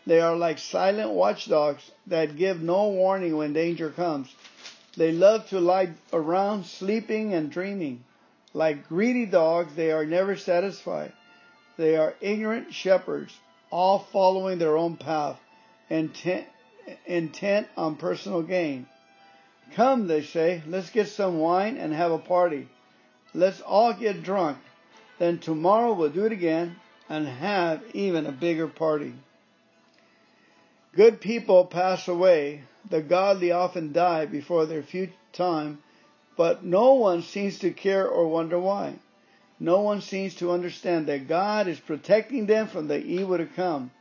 They 0.07 0.19
are 0.19 0.35
like 0.35 0.57
silent 0.57 1.11
watchdogs 1.11 1.91
that 2.07 2.35
give 2.35 2.59
no 2.61 2.87
warning 2.89 3.37
when 3.37 3.53
danger 3.53 3.91
comes. 3.91 4.33
They 4.97 5.11
love 5.11 5.47
to 5.49 5.59
lie 5.59 5.89
around 6.11 6.65
sleeping 6.65 7.33
and 7.33 7.51
dreaming. 7.51 8.03
Like 8.53 8.87
greedy 8.89 9.25
dogs, 9.27 9.75
they 9.75 9.91
are 9.91 10.05
never 10.05 10.35
satisfied. 10.35 11.13
They 11.77 11.95
are 11.95 12.15
ignorant 12.19 12.73
shepherds, 12.73 13.33
all 13.69 13.99
following 13.99 14.57
their 14.57 14.75
own 14.75 14.97
path, 14.97 15.39
intent, 15.89 16.47
intent 17.05 17.67
on 17.77 17.95
personal 17.95 18.41
gain. 18.41 18.87
Come, 19.75 20.07
they 20.07 20.23
say, 20.23 20.63
let's 20.67 20.89
get 20.89 21.07
some 21.07 21.39
wine 21.39 21.77
and 21.77 21.93
have 21.93 22.11
a 22.11 22.19
party. 22.19 22.67
Let's 23.33 23.61
all 23.61 23.93
get 23.93 24.23
drunk. 24.23 24.57
Then 25.19 25.37
tomorrow 25.37 25.93
we'll 25.93 26.09
do 26.09 26.25
it 26.25 26.33
again 26.33 26.75
and 27.07 27.25
have 27.27 27.81
even 27.93 28.25
a 28.25 28.31
bigger 28.33 28.67
party. 28.67 29.13
Good 30.93 31.21
people 31.21 31.63
pass 31.65 32.09
away, 32.09 32.63
the 32.89 33.01
godly 33.01 33.49
often 33.53 33.93
die 33.93 34.25
before 34.25 34.65
their 34.65 34.83
future 34.83 35.13
time, 35.31 35.81
but 36.35 36.65
no 36.65 36.95
one 36.95 37.21
seems 37.21 37.59
to 37.59 37.71
care 37.71 38.05
or 38.05 38.27
wonder 38.27 38.59
why. 38.59 38.95
No 39.57 39.79
one 39.79 40.01
seems 40.01 40.35
to 40.35 40.51
understand 40.51 41.05
that 41.07 41.29
God 41.29 41.69
is 41.69 41.79
protecting 41.79 42.45
them 42.45 42.67
from 42.67 42.87
the 42.89 42.97
evil 42.99 43.37
to 43.37 43.45
come. 43.45 43.91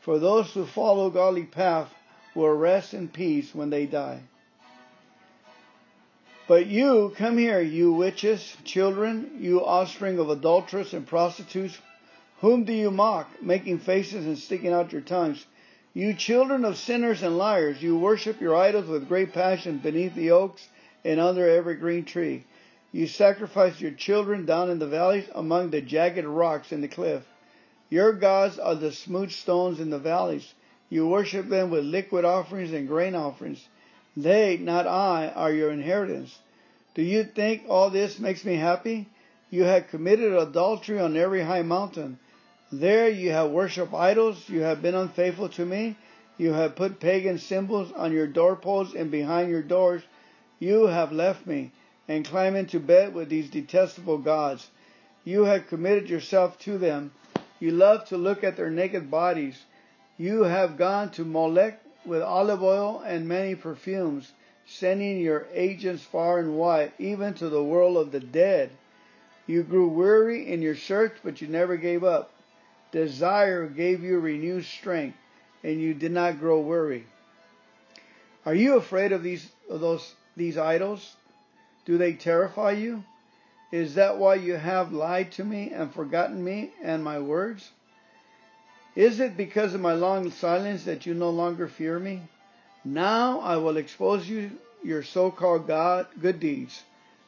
For 0.00 0.18
those 0.18 0.50
who 0.52 0.66
follow 0.66 1.10
godly 1.10 1.44
path 1.44 1.94
will 2.34 2.48
rest 2.54 2.92
in 2.92 3.06
peace 3.06 3.54
when 3.54 3.70
they 3.70 3.86
die. 3.86 4.22
But 6.48 6.66
you, 6.66 7.12
come 7.14 7.38
here, 7.38 7.60
you 7.60 7.92
witches, 7.92 8.56
children, 8.64 9.36
you 9.38 9.64
offspring 9.64 10.18
of 10.18 10.28
adulterers 10.28 10.92
and 10.92 11.06
prostitutes, 11.06 11.78
whom 12.40 12.64
do 12.64 12.72
you 12.72 12.90
mock, 12.90 13.30
making 13.40 13.78
faces 13.78 14.26
and 14.26 14.36
sticking 14.36 14.72
out 14.72 14.90
your 14.90 15.02
tongues? 15.02 15.46
You 15.94 16.14
children 16.14 16.64
of 16.64 16.78
sinners 16.78 17.22
and 17.22 17.36
liars, 17.36 17.82
you 17.82 17.98
worship 17.98 18.40
your 18.40 18.56
idols 18.56 18.86
with 18.86 19.08
great 19.08 19.34
passion 19.34 19.76
beneath 19.76 20.14
the 20.14 20.30
oaks 20.30 20.68
and 21.04 21.20
under 21.20 21.46
every 21.46 21.74
green 21.74 22.06
tree. 22.06 22.44
You 22.92 23.06
sacrifice 23.06 23.78
your 23.78 23.90
children 23.90 24.46
down 24.46 24.70
in 24.70 24.78
the 24.78 24.86
valleys 24.86 25.26
among 25.34 25.68
the 25.68 25.82
jagged 25.82 26.24
rocks 26.24 26.72
in 26.72 26.80
the 26.80 26.88
cliff. 26.88 27.24
Your 27.90 28.14
gods 28.14 28.58
are 28.58 28.74
the 28.74 28.90
smooth 28.90 29.32
stones 29.32 29.78
in 29.80 29.90
the 29.90 29.98
valleys. 29.98 30.54
You 30.88 31.08
worship 31.08 31.48
them 31.50 31.70
with 31.70 31.84
liquid 31.84 32.24
offerings 32.24 32.72
and 32.72 32.88
grain 32.88 33.14
offerings. 33.14 33.68
They, 34.16 34.56
not 34.56 34.86
I, 34.86 35.28
are 35.36 35.52
your 35.52 35.70
inheritance. 35.70 36.38
Do 36.94 37.02
you 37.02 37.22
think 37.22 37.64
all 37.68 37.90
this 37.90 38.18
makes 38.18 38.46
me 38.46 38.56
happy? 38.56 39.08
You 39.50 39.64
have 39.64 39.88
committed 39.88 40.32
adultery 40.32 40.98
on 40.98 41.18
every 41.18 41.42
high 41.42 41.60
mountain. 41.62 42.18
There 42.74 43.06
you 43.06 43.32
have 43.32 43.50
worshipped 43.50 43.92
idols, 43.92 44.48
you 44.48 44.62
have 44.62 44.80
been 44.80 44.94
unfaithful 44.94 45.50
to 45.50 45.66
me, 45.66 45.96
you 46.38 46.54
have 46.54 46.74
put 46.74 47.00
pagan 47.00 47.36
symbols 47.36 47.92
on 47.92 48.14
your 48.14 48.26
doorposts 48.26 48.94
and 48.94 49.10
behind 49.10 49.50
your 49.50 49.60
doors. 49.60 50.04
You 50.58 50.86
have 50.86 51.12
left 51.12 51.46
me 51.46 51.72
and 52.08 52.24
climbed 52.24 52.56
into 52.56 52.80
bed 52.80 53.12
with 53.14 53.28
these 53.28 53.50
detestable 53.50 54.16
gods. 54.16 54.70
You 55.22 55.44
have 55.44 55.66
committed 55.66 56.08
yourself 56.08 56.58
to 56.60 56.78
them. 56.78 57.12
You 57.60 57.72
love 57.72 58.06
to 58.06 58.16
look 58.16 58.42
at 58.42 58.56
their 58.56 58.70
naked 58.70 59.10
bodies. 59.10 59.64
You 60.16 60.44
have 60.44 60.78
gone 60.78 61.10
to 61.10 61.26
Molech 61.26 61.78
with 62.06 62.22
olive 62.22 62.62
oil 62.62 63.02
and 63.04 63.28
many 63.28 63.54
perfumes, 63.54 64.32
sending 64.64 65.20
your 65.20 65.46
agents 65.52 66.04
far 66.04 66.38
and 66.38 66.56
wide, 66.56 66.92
even 66.98 67.34
to 67.34 67.50
the 67.50 67.62
world 67.62 67.98
of 67.98 68.12
the 68.12 68.20
dead. 68.20 68.70
You 69.46 69.62
grew 69.62 69.88
weary 69.88 70.48
in 70.50 70.62
your 70.62 70.74
search, 70.74 71.16
but 71.22 71.42
you 71.42 71.48
never 71.48 71.76
gave 71.76 72.02
up 72.02 72.30
desire 72.92 73.66
gave 73.66 74.02
you 74.04 74.18
renewed 74.20 74.64
strength, 74.64 75.16
and 75.64 75.80
you 75.80 75.94
did 75.94 76.12
not 76.12 76.38
grow 76.38 76.60
weary. 76.60 77.06
Are 78.46 78.54
you 78.54 78.76
afraid 78.76 79.12
of 79.12 79.22
these 79.22 79.48
of 79.70 79.80
those 79.80 80.14
these 80.36 80.58
idols? 80.58 81.16
Do 81.86 81.96
they 81.98 82.12
terrify 82.12 82.72
you? 82.72 83.02
Is 83.72 83.94
that 83.94 84.18
why 84.18 84.34
you 84.36 84.54
have 84.56 84.92
lied 84.92 85.32
to 85.32 85.44
me 85.44 85.70
and 85.72 85.92
forgotten 85.92 86.44
me 86.44 86.70
and 86.82 87.02
my 87.02 87.18
words? 87.18 87.70
Is 88.94 89.18
it 89.20 89.36
because 89.38 89.72
of 89.72 89.80
my 89.80 89.94
long 89.94 90.30
silence 90.30 90.84
that 90.84 91.06
you 91.06 91.14
no 91.14 91.30
longer 91.30 91.66
fear 91.68 91.98
me? 91.98 92.20
Now 92.84 93.40
I 93.40 93.56
will 93.56 93.78
expose 93.78 94.28
you 94.28 94.50
your 94.84 95.02
so-called 95.02 95.66
God 95.66 96.08
good 96.20 96.38
deeds. 96.38 96.82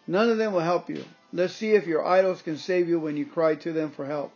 None 0.07 0.29
of 0.29 0.37
them 0.37 0.53
will 0.53 0.61
help 0.61 0.91
you. 0.91 1.03
Let's 1.33 1.55
see 1.55 1.73
if 1.73 1.87
your 1.87 2.05
idols 2.05 2.43
can 2.43 2.59
save 2.59 2.87
you 2.89 3.01
when 3.01 3.17
you 3.17 3.25
cry 3.25 3.55
to 3.57 3.73
them 3.73 3.91
for 3.91 4.05
help 4.05 4.31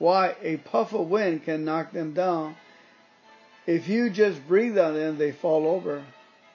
why 0.00 0.34
a 0.42 0.56
puff 0.56 0.94
of 0.94 1.08
wind 1.10 1.44
can 1.44 1.62
knock 1.62 1.92
them 1.92 2.14
down. 2.14 2.56
If 3.66 3.86
you 3.86 4.08
just 4.08 4.48
breathe 4.48 4.78
on 4.78 4.94
them, 4.94 5.18
they 5.18 5.30
fall 5.30 5.66
over. 5.66 6.02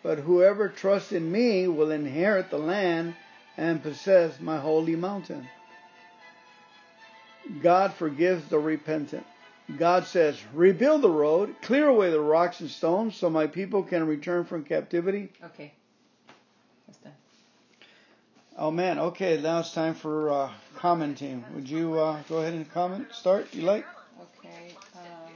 But 0.02 0.18
whoever 0.18 0.68
trusts 0.68 1.12
in 1.12 1.32
me 1.32 1.68
will 1.68 1.92
inherit 1.92 2.50
the 2.50 2.58
land 2.58 3.14
and 3.56 3.84
possess 3.84 4.40
my 4.42 4.58
holy 4.60 4.96
mountain. 4.96 5.48
God 7.62 7.94
forgives 7.94 8.46
the 8.48 8.58
repentant. 8.58 9.26
God 9.78 10.06
says, 10.06 10.40
rebuild 10.54 11.04
the 11.04 11.10
road, 11.10 11.56
clear 11.62 11.88
away 11.88 12.10
the 12.10 12.20
rocks 12.20 12.62
and 12.62 12.70
stones 12.70 13.16
so 13.16 13.30
my 13.30 13.46
people 13.46 13.84
can 13.84 14.08
return 14.08 14.46
from 14.46 14.64
captivity. 14.64 15.30
Okay. 15.44 15.72
Oh 18.58 18.72
man, 18.72 18.98
okay, 19.00 19.40
now 19.42 19.60
it's 19.60 19.74
time 19.74 19.94
for 19.94 20.32
uh, 20.32 20.50
commenting. 20.78 21.44
Would 21.56 21.70
you 21.70 22.00
uh, 22.00 22.22
go 22.30 22.38
ahead 22.38 22.54
and 22.54 22.70
comment? 22.72 23.10
Start, 23.14 23.54
you 23.54 23.64
like? 23.64 23.86
Okay. 24.40 24.74
Um, 24.96 25.32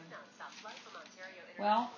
well, 1.60 1.92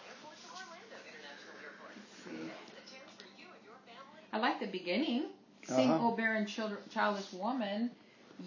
I 4.33 4.39
like 4.39 4.59
the 4.59 4.65
beginning. 4.65 5.25
Sing, 5.67 5.91
uh-huh. 5.91 6.07
O 6.07 6.11
barren 6.13 6.47
childless 6.89 7.31
woman, 7.33 7.91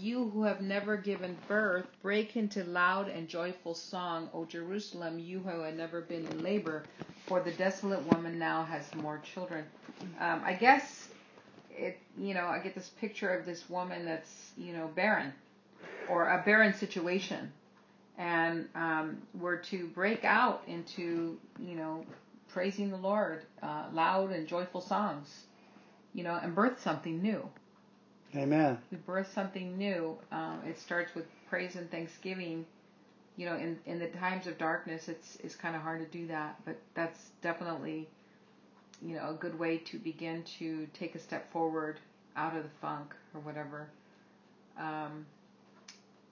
you 0.01 0.29
who 0.31 0.43
have 0.43 0.61
never 0.61 0.97
given 0.97 1.37
birth, 1.47 1.87
break 2.03 2.37
into 2.37 2.65
loud 2.65 3.07
and 3.09 3.29
joyful 3.29 3.75
song, 3.77 4.29
O 4.35 4.45
Jerusalem, 4.47 5.21
you 5.21 5.39
who 5.39 5.61
have 5.61 5.77
never 5.77 6.01
been 6.01 6.27
in 6.27 6.43
labor, 6.43 6.83
for 7.29 7.39
the 7.39 7.53
desolate 7.53 8.03
woman 8.13 8.37
now 8.37 8.65
has 8.65 8.93
more 8.97 9.23
children. 9.33 9.65
Um, 10.19 10.43
I 10.45 10.55
guess 10.55 11.04
it 11.77 11.99
you 12.19 12.35
know 12.35 12.47
I 12.47 12.59
get 12.59 12.75
this 12.75 12.89
picture 13.01 13.31
of 13.31 13.47
this 13.47 13.69
woman 13.69 14.05
that's 14.05 14.51
you 14.57 14.73
know 14.73 14.89
barren 14.95 15.33
or 16.09 16.29
a 16.29 16.43
barren 16.45 16.75
situation, 16.75 17.51
and 18.19 18.69
um, 18.75 19.19
we're 19.39 19.57
to 19.57 19.87
break 19.89 20.25
out 20.25 20.63
into 20.67 21.37
you 21.59 21.75
know 21.75 22.05
praising 22.49 22.91
the 22.91 22.97
Lord, 22.97 23.43
uh, 23.63 23.85
loud 23.93 24.31
and 24.31 24.47
joyful 24.47 24.81
songs, 24.81 25.45
you 26.15 26.23
know, 26.23 26.39
and 26.41 26.55
birth 26.55 26.81
something 26.81 27.21
new. 27.21 27.43
Amen. 28.37 28.79
We 28.93 28.97
birth 28.99 29.33
something 29.35 29.77
new. 29.77 30.17
Um, 30.31 30.61
it 30.65 30.79
starts 30.79 31.15
with 31.17 31.25
praise 31.49 31.75
and 31.77 31.91
thanksgiving. 31.91 32.65
You 33.37 33.47
know, 33.47 33.57
in 33.57 33.79
in 33.87 33.99
the 33.99 34.09
times 34.09 34.47
of 34.47 34.59
darkness, 34.59 35.09
it's 35.09 35.37
it's 35.43 35.57
kind 35.57 35.75
of 35.75 35.83
hard 35.83 36.01
to 36.03 36.19
do 36.19 36.27
that, 36.29 36.57
but 36.65 36.77
that's 36.95 37.19
definitely 37.43 38.07
you 39.03 39.17
know, 39.17 39.31
a 39.31 39.35
good 39.35 39.59
way 39.59 39.79
to 39.79 39.99
begin 39.99 40.43
to 40.59 40.87
take 40.95 41.15
a 41.15 41.19
step 41.19 41.51
forward 41.53 41.99
out 42.37 42.57
of 42.57 42.63
the 42.63 42.69
funk 42.81 43.15
or 43.35 43.41
whatever. 43.41 43.89
Um, 44.79 45.27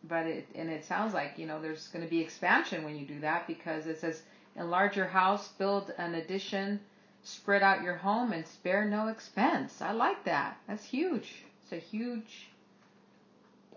but 0.08 0.26
it 0.26 0.48
and 0.56 0.68
it 0.68 0.84
sounds 0.84 1.14
like 1.14 1.34
you 1.36 1.46
know 1.46 1.62
there's 1.62 1.86
going 1.88 2.04
to 2.04 2.10
be 2.10 2.20
expansion 2.20 2.82
when 2.82 2.96
you 2.96 3.06
do 3.06 3.20
that 3.20 3.46
because 3.46 3.86
it 3.86 4.00
says 4.00 4.20
enlarge 4.56 4.96
your 4.96 5.06
house, 5.06 5.48
build 5.58 5.92
an 5.96 6.14
addition, 6.16 6.80
spread 7.22 7.62
out 7.62 7.82
your 7.82 7.94
home, 7.94 8.32
and 8.32 8.44
spare 8.46 8.84
no 8.84 9.08
expense. 9.08 9.80
I 9.80 9.92
like 9.92 10.24
that. 10.24 10.58
That's 10.66 10.84
huge. 10.84 11.44
It's 11.62 11.72
a 11.72 11.76
huge 11.76 12.48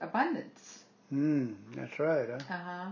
abundance. 0.01 0.79
Hmm, 1.09 1.53
that's 1.75 1.99
right. 1.99 2.27
Huh? 2.29 2.53
Uh 2.53 2.57
huh 2.57 2.85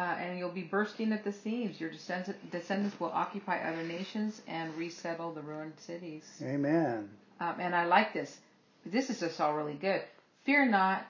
uh, 0.00 0.14
and 0.18 0.38
you'll 0.38 0.48
be 0.48 0.62
bursting 0.62 1.12
at 1.12 1.24
the 1.24 1.32
seams. 1.32 1.78
Your 1.78 1.90
descendants 1.90 2.98
will 2.98 3.10
occupy 3.12 3.58
other 3.58 3.82
nations 3.82 4.40
and 4.48 4.74
resettle 4.74 5.30
the 5.34 5.42
ruined 5.42 5.74
cities. 5.78 6.24
Amen. 6.42 7.10
Um, 7.38 7.54
and 7.60 7.74
I 7.74 7.84
like 7.84 8.14
this. 8.14 8.38
This 8.86 9.10
is 9.10 9.20
just 9.20 9.38
all 9.42 9.54
really 9.54 9.74
good. 9.74 10.00
Fear 10.44 10.66
not. 10.70 11.04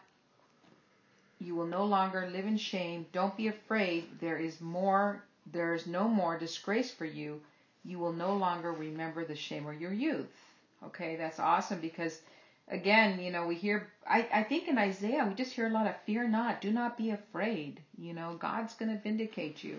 You 1.39 1.55
will 1.55 1.69
no 1.69 1.85
longer 1.85 2.29
live 2.33 2.47
in 2.47 2.57
shame. 2.57 3.07
Don't 3.13 3.37
be 3.37 3.47
afraid. 3.47 4.07
There 4.21 4.37
is 4.39 4.61
more. 4.61 5.23
There 5.53 5.73
is 5.75 5.87
no 5.87 6.09
more 6.09 6.37
disgrace 6.37 6.91
for 6.91 7.07
you. 7.07 7.41
You 7.85 8.01
will 8.01 8.13
no 8.13 8.35
longer 8.35 8.73
remember 8.73 9.25
the 9.25 9.37
shame 9.37 9.69
of 9.69 9.81
your 9.81 9.93
youth. 9.93 10.27
Okay, 10.85 11.15
that's 11.15 11.39
awesome 11.39 11.79
because 11.79 12.19
again, 12.71 13.21
you 13.21 13.31
know, 13.31 13.47
we 13.47 13.55
hear, 13.55 13.89
I, 14.09 14.27
I 14.33 14.43
think 14.45 14.69
in 14.69 14.79
Isaiah, 14.79 15.25
we 15.29 15.35
just 15.35 15.53
hear 15.53 15.67
a 15.67 15.71
lot 15.71 15.87
of 15.87 15.95
fear 16.07 16.27
not, 16.29 16.61
do 16.61 16.71
not 16.71 16.97
be 16.97 17.11
afraid. 17.11 17.81
You 17.99 18.15
know, 18.15 18.37
God's 18.41 18.75
going 18.75 18.95
to 18.97 19.03
vindicate 19.03 19.63
you. 19.65 19.77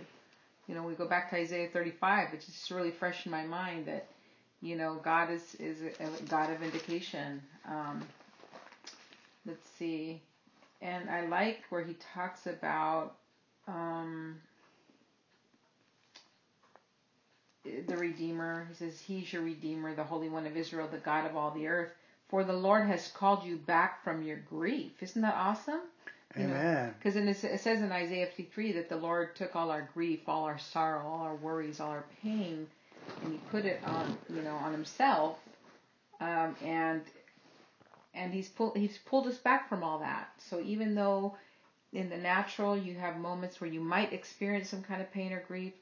You 0.68 0.76
know, 0.76 0.84
we 0.84 0.94
go 0.94 1.08
back 1.08 1.30
to 1.32 1.38
Isaiah 1.38 1.70
35, 1.72 2.32
which 2.32 2.48
is 2.48 2.68
really 2.72 2.92
fresh 2.92 3.26
in 3.26 3.32
my 3.32 3.44
mind 3.44 3.88
that, 3.88 4.08
you 4.62 4.76
know, 4.76 5.00
God 5.04 5.32
is, 5.32 5.56
is 5.56 5.78
a, 5.82 6.24
God 6.30 6.52
of 6.52 6.60
vindication. 6.60 7.42
Um, 7.68 8.08
let's 9.46 9.68
see. 9.80 10.22
And 10.82 11.10
I 11.10 11.26
like 11.26 11.60
where 11.70 11.84
he 11.84 11.96
talks 12.14 12.46
about, 12.48 13.16
um, 13.68 14.36
the 17.88 17.96
Redeemer. 17.96 18.66
He 18.70 18.76
says, 18.76 19.00
He's 19.00 19.32
your 19.32 19.44
Redeemer, 19.44 19.94
the 19.96 20.04
Holy 20.04 20.30
One 20.30 20.48
of 20.48 20.58
Israel, 20.58 20.88
the 20.92 20.98
God 20.98 21.30
of 21.30 21.38
all 21.38 21.52
the 21.52 21.68
earth 21.68 21.92
for 22.32 22.44
the 22.46 22.54
Lord 22.54 22.88
has 22.88 23.10
called 23.10 23.44
you 23.44 23.58
back 23.58 24.04
from 24.06 24.24
your 24.24 24.38
grief. 24.38 24.92
Isn't 25.02 25.22
that 25.22 25.36
awesome? 25.36 25.82
Amen. 26.38 26.96
Because 26.98 27.18
it 27.18 27.60
says 27.60 27.82
in 27.82 27.92
Isaiah 27.92 28.26
53 28.26 28.72
that 28.72 28.88
the 28.88 28.96
Lord 28.96 29.36
took 29.36 29.54
all 29.56 29.70
our 29.70 29.90
grief, 29.94 30.22
all 30.28 30.46
our 30.46 30.58
sorrow, 30.58 31.06
all 31.06 31.20
our 31.22 31.36
worries, 31.36 31.82
all 31.82 31.90
our 31.90 32.06
pain, 32.24 32.68
and 33.22 33.34
He 33.34 33.38
put 33.50 33.66
it 33.66 33.82
on, 33.86 34.18
you 34.30 34.42
know, 34.42 34.54
on 34.56 34.72
Himself, 34.72 35.36
um, 36.22 36.56
and 36.64 37.02
and 38.16 38.34
He's 38.34 38.48
pulled 38.48 38.78
He's 38.78 38.98
pulled 39.00 39.28
us 39.28 39.36
back 39.38 39.68
from 39.68 39.84
all 39.84 40.00
that. 40.00 40.30
So 40.50 40.62
even 40.62 40.96
though 40.96 41.36
in 41.92 42.10
the 42.10 42.18
natural 42.18 42.78
you 42.78 42.96
have 42.96 43.18
moments 43.18 43.60
where 43.60 43.70
you 43.70 43.82
might 43.82 44.14
experience 44.14 44.70
some 44.70 44.84
kind 44.84 45.02
of 45.02 45.12
pain 45.12 45.34
or 45.34 45.44
grief, 45.50 45.74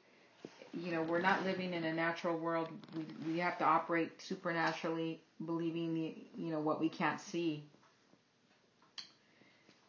you 0.78 0.92
know 0.92 1.02
we're 1.02 1.20
not 1.20 1.44
living 1.44 1.74
in 1.74 1.84
a 1.84 1.92
natural 1.92 2.36
world. 2.36 2.68
We, 2.96 3.32
we 3.32 3.38
have 3.40 3.58
to 3.58 3.64
operate 3.64 4.20
supernaturally, 4.22 5.20
believing 5.44 5.94
the 5.94 6.14
you 6.36 6.50
know 6.50 6.60
what 6.60 6.80
we 6.80 6.88
can't 6.88 7.20
see. 7.20 7.62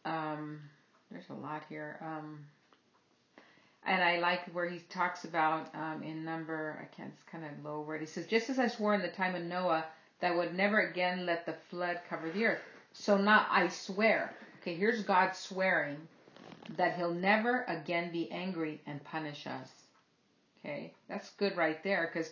Um, 0.04 0.58
there's 1.10 1.28
a 1.30 1.34
lot 1.34 1.62
here. 1.68 1.98
Um, 2.00 2.40
and 3.84 4.02
I 4.02 4.18
like 4.20 4.42
where 4.54 4.68
he 4.68 4.78
talks 4.90 5.24
about 5.24 5.72
um, 5.74 6.02
in 6.04 6.24
number 6.24 6.78
I 6.80 6.92
can't 6.96 7.12
it's 7.14 7.22
kind 7.30 7.44
of 7.44 7.64
low 7.64 7.80
word. 7.82 8.00
He 8.00 8.06
says, 8.06 8.26
just 8.26 8.48
as 8.50 8.58
I 8.58 8.68
swore 8.68 8.94
in 8.94 9.02
the 9.02 9.08
time 9.08 9.34
of 9.34 9.42
Noah 9.42 9.84
that 10.20 10.32
I 10.32 10.36
would 10.36 10.54
never 10.54 10.80
again 10.80 11.26
let 11.26 11.46
the 11.46 11.54
flood 11.70 12.00
cover 12.08 12.30
the 12.30 12.44
earth. 12.46 12.60
So 12.92 13.16
now 13.16 13.46
I 13.50 13.68
swear. 13.68 14.34
Okay, 14.60 14.74
here's 14.74 15.02
God 15.02 15.34
swearing 15.34 15.96
that 16.76 16.96
He'll 16.96 17.12
never 17.14 17.62
again 17.64 18.12
be 18.12 18.30
angry 18.30 18.80
and 18.86 19.02
punish 19.02 19.48
us. 19.48 19.68
Okay, 20.64 20.92
that's 21.08 21.30
good 21.30 21.56
right 21.56 21.82
there 21.82 22.08
because 22.12 22.30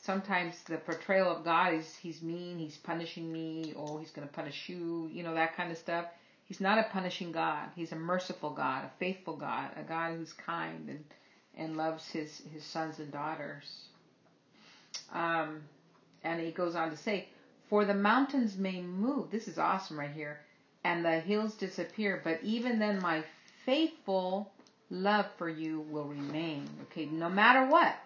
sometimes 0.00 0.60
the 0.66 0.78
portrayal 0.78 1.30
of 1.30 1.44
God 1.44 1.72
is 1.74 1.94
He's 1.96 2.20
mean, 2.22 2.58
He's 2.58 2.76
punishing 2.76 3.32
me, 3.32 3.72
oh, 3.76 3.98
He's 3.98 4.10
going 4.10 4.26
to 4.26 4.34
punish 4.34 4.68
you, 4.68 5.08
you 5.12 5.22
know, 5.22 5.34
that 5.34 5.56
kind 5.56 5.70
of 5.70 5.78
stuff. 5.78 6.06
He's 6.44 6.60
not 6.60 6.78
a 6.78 6.82
punishing 6.92 7.30
God. 7.30 7.68
He's 7.76 7.92
a 7.92 7.96
merciful 7.96 8.50
God, 8.50 8.84
a 8.84 8.90
faithful 8.98 9.36
God, 9.36 9.70
a 9.76 9.82
God 9.82 10.16
who's 10.16 10.32
kind 10.32 10.88
and 10.88 11.04
and 11.54 11.76
loves 11.76 12.08
his 12.10 12.42
his 12.52 12.64
sons 12.64 12.98
and 12.98 13.12
daughters. 13.12 13.84
Um, 15.12 15.60
and 16.24 16.40
he 16.40 16.50
goes 16.50 16.74
on 16.74 16.90
to 16.90 16.96
say, 16.96 17.28
"For 17.70 17.84
the 17.84 17.94
mountains 17.94 18.56
may 18.56 18.82
move. 18.82 19.30
This 19.30 19.46
is 19.48 19.58
awesome 19.58 19.98
right 19.98 20.10
here, 20.10 20.40
and 20.82 21.04
the 21.04 21.20
hills 21.20 21.54
disappear, 21.54 22.20
but 22.24 22.40
even 22.42 22.78
then, 22.78 23.00
my 23.00 23.22
faithful 23.64 24.50
love 24.92 25.26
for 25.38 25.48
you 25.48 25.80
will 25.90 26.04
remain. 26.04 26.68
Okay, 26.82 27.06
no 27.06 27.28
matter 27.28 27.66
what 27.68 27.96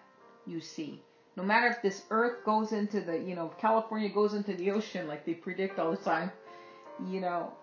you 0.47 0.61
see. 0.61 1.01
No 1.35 1.43
matter 1.43 1.67
if 1.67 1.81
this 1.83 2.01
earth 2.09 2.43
goes 2.45 2.71
into 2.71 3.01
the, 3.01 3.17
you 3.19 3.35
know, 3.35 3.53
California 3.59 4.09
goes 4.09 4.33
into 4.33 4.53
the 4.55 4.71
ocean 4.71 5.07
like 5.07 5.23
they 5.25 5.33
predict 5.35 5.77
all 5.77 5.91
the 5.91 5.97
time, 5.97 6.31
you 7.07 7.19
know, 7.21 7.53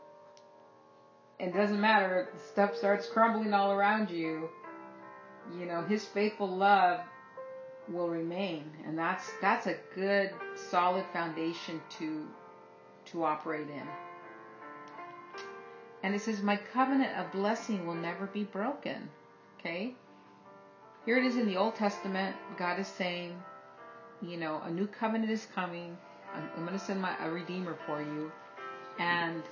it 1.41 1.53
doesn't 1.53 1.81
matter 1.81 2.29
if 2.33 2.47
stuff 2.49 2.77
starts 2.77 3.09
crumbling 3.09 3.53
all 3.53 3.73
around 3.73 4.11
you, 4.11 4.49
you 5.59 5.67
know, 5.67 5.83
his 5.83 6.05
faithful 6.05 6.47
love 6.47 7.01
will 7.91 8.09
remain. 8.09 8.63
And 8.87 8.97
that's, 8.97 9.29
that's 9.41 9.67
a 9.67 9.75
good, 9.97 10.31
solid 10.71 11.05
foundation 11.13 11.81
to, 11.99 12.25
to 13.07 13.25
operate 13.25 13.69
in. 13.71 13.89
And 16.05 16.15
it 16.15 16.21
says, 16.21 16.43
My 16.43 16.57
covenant 16.75 17.17
of 17.17 17.33
blessing 17.33 17.87
will 17.87 17.95
never 17.95 18.27
be 18.27 18.45
broken. 18.45 19.09
Okay? 19.59 19.95
Here 21.07 21.17
it 21.17 21.25
is 21.25 21.37
in 21.37 21.47
the 21.47 21.57
Old 21.57 21.77
Testament. 21.77 22.37
God 22.59 22.79
is 22.79 22.87
saying, 22.87 23.43
You 24.21 24.37
know, 24.37 24.61
a 24.67 24.71
new 24.71 24.87
covenant 24.87 25.31
is 25.33 25.47
coming. 25.55 25.97
I'm, 26.35 26.47
I'm 26.59 26.67
going 26.67 26.79
to 26.79 26.85
send 26.85 27.01
my, 27.01 27.17
a 27.25 27.31
redeemer 27.31 27.79
for 27.87 28.03
you. 28.03 28.31
And 28.99 29.43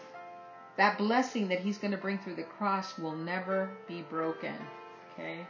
that 0.76 0.98
blessing 0.98 1.48
that 1.48 1.60
he's 1.60 1.78
going 1.78 1.90
to 1.90 1.96
bring 1.96 2.18
through 2.18 2.34
the 2.36 2.42
cross 2.42 2.98
will 2.98 3.16
never 3.16 3.70
be 3.88 4.02
broken. 4.02 4.54
Okay? 5.14 5.46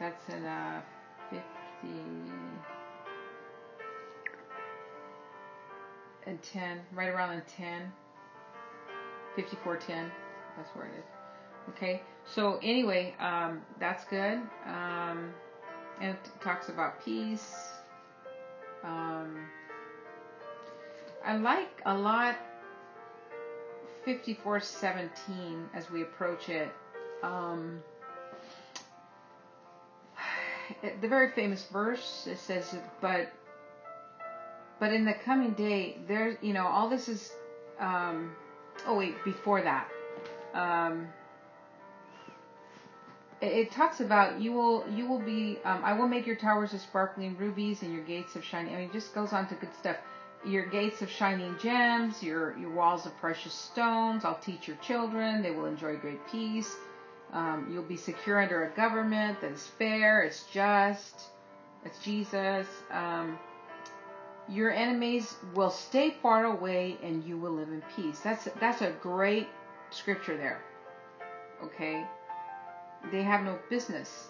That's 0.00 0.26
in 0.30 0.46
uh, 0.46 0.80
50. 1.28 1.42
And 6.26 6.42
10, 6.42 6.78
right 6.94 7.08
around 7.08 7.34
in 7.34 7.42
10. 7.58 7.92
5410. 9.44 10.10
That's 10.56 10.70
where 10.74 10.86
it 10.86 10.92
is. 10.98 11.04
Okay. 11.76 12.02
So 12.24 12.58
anyway, 12.62 13.14
um, 13.20 13.60
that's 13.78 14.04
good. 14.06 14.38
Um, 14.66 15.32
and 16.00 16.12
it 16.12 16.18
talks 16.42 16.68
about 16.68 17.04
peace. 17.04 17.54
Um, 18.84 19.46
I 21.24 21.36
like 21.36 21.80
a 21.86 21.94
lot 21.96 22.36
5417 24.04 25.68
as 25.74 25.90
we 25.90 26.02
approach 26.02 26.48
it. 26.48 26.70
Um, 27.22 27.80
the 31.00 31.08
very 31.08 31.30
famous 31.32 31.64
verse 31.72 32.26
it 32.30 32.38
says, 32.38 32.74
"But, 33.00 33.32
but 34.80 34.92
in 34.92 35.04
the 35.04 35.14
coming 35.14 35.52
day, 35.52 35.98
there, 36.06 36.38
you 36.40 36.54
know, 36.54 36.66
all 36.66 36.88
this 36.88 37.08
is." 37.08 37.30
Um, 37.78 38.30
oh 38.86 38.96
wait, 38.98 39.24
before 39.24 39.62
that, 39.62 39.88
um, 40.54 41.08
it, 43.40 43.46
it, 43.52 43.70
talks 43.72 44.00
about 44.00 44.40
you 44.40 44.52
will 44.52 44.84
you 44.94 45.06
will 45.06 45.20
be 45.20 45.58
um, 45.64 45.82
I 45.84 45.92
will 45.92 46.08
make 46.08 46.26
your 46.26 46.36
towers 46.36 46.72
of 46.74 46.80
sparkling 46.80 47.36
rubies 47.38 47.82
and 47.82 47.92
your 47.94 48.04
gates 48.04 48.34
of 48.36 48.44
shining. 48.44 48.74
I 48.74 48.78
mean, 48.80 48.90
just 48.92 49.14
goes 49.14 49.32
on 49.32 49.48
to 49.48 49.54
good 49.54 49.74
stuff. 49.78 49.96
Your 50.44 50.66
gates 50.66 51.02
of 51.02 51.10
shining 51.10 51.56
gems, 51.60 52.22
your 52.22 52.56
your 52.58 52.70
walls 52.70 53.06
of 53.06 53.16
precious 53.16 53.54
stones. 53.54 54.24
I'll 54.24 54.38
teach 54.38 54.68
your 54.68 54.76
children; 54.78 55.42
they 55.42 55.50
will 55.50 55.66
enjoy 55.66 55.96
great 55.96 56.20
peace. 56.30 56.74
Um, 57.32 57.68
you'll 57.72 57.82
be 57.82 57.96
secure 57.96 58.40
under 58.40 58.64
a 58.64 58.70
government 58.76 59.40
that 59.40 59.50
is 59.50 59.66
fair, 59.66 60.22
it's 60.22 60.44
just, 60.54 61.22
it's 61.84 61.98
Jesus. 61.98 62.68
Um, 62.90 63.36
your 64.48 64.70
enemies 64.70 65.34
will 65.54 65.70
stay 65.70 66.16
far 66.22 66.44
away 66.44 66.96
and 67.02 67.24
you 67.24 67.36
will 67.36 67.50
live 67.52 67.68
in 67.68 67.82
peace. 67.94 68.20
That's 68.20 68.46
that's 68.60 68.82
a 68.82 68.90
great 69.02 69.48
scripture 69.90 70.36
there. 70.36 70.60
Okay? 71.64 72.04
They 73.10 73.22
have 73.22 73.42
no 73.44 73.58
business 73.70 74.28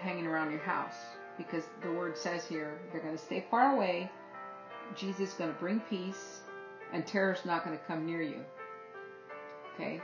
hanging 0.00 0.26
around 0.26 0.50
your 0.50 0.60
house 0.60 0.94
because 1.38 1.64
the 1.82 1.92
word 1.92 2.16
says 2.16 2.46
here 2.46 2.78
they're 2.92 3.00
going 3.00 3.16
to 3.16 3.22
stay 3.22 3.44
far 3.50 3.74
away. 3.76 4.10
Jesus 4.94 5.28
is 5.30 5.34
going 5.34 5.52
to 5.52 5.58
bring 5.58 5.80
peace 5.80 6.40
and 6.92 7.06
terror 7.06 7.32
is 7.32 7.44
not 7.44 7.64
going 7.64 7.76
to 7.76 7.84
come 7.84 8.06
near 8.06 8.22
you. 8.22 8.40
Okay? 9.74 10.00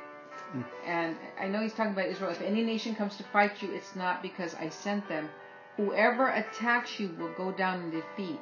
Hmm. 0.52 0.62
And 0.86 1.16
I 1.40 1.46
know 1.48 1.60
he's 1.62 1.72
talking 1.74 1.92
about 1.92 2.06
Israel. 2.06 2.30
If 2.30 2.42
any 2.42 2.62
nation 2.62 2.94
comes 2.94 3.16
to 3.16 3.22
fight 3.24 3.62
you, 3.62 3.72
it's 3.74 3.96
not 3.96 4.22
because 4.22 4.54
I 4.56 4.68
sent 4.68 5.08
them. 5.08 5.28
Whoever 5.76 6.28
attacks 6.28 7.00
you 7.00 7.14
will 7.18 7.32
go 7.32 7.52
down 7.52 7.82
in 7.82 7.90
defeat. 7.90 8.40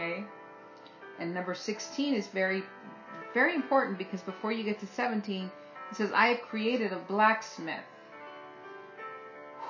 Okay? 0.00 0.24
And 1.18 1.34
number 1.34 1.54
16 1.54 2.14
is 2.14 2.26
very, 2.28 2.62
very 3.34 3.54
important 3.54 3.98
because 3.98 4.22
before 4.22 4.52
you 4.52 4.64
get 4.64 4.80
to 4.80 4.86
17, 4.86 5.50
it 5.90 5.96
says, 5.96 6.10
I 6.14 6.28
have 6.28 6.40
created 6.40 6.92
a 6.92 6.96
blacksmith 7.08 7.84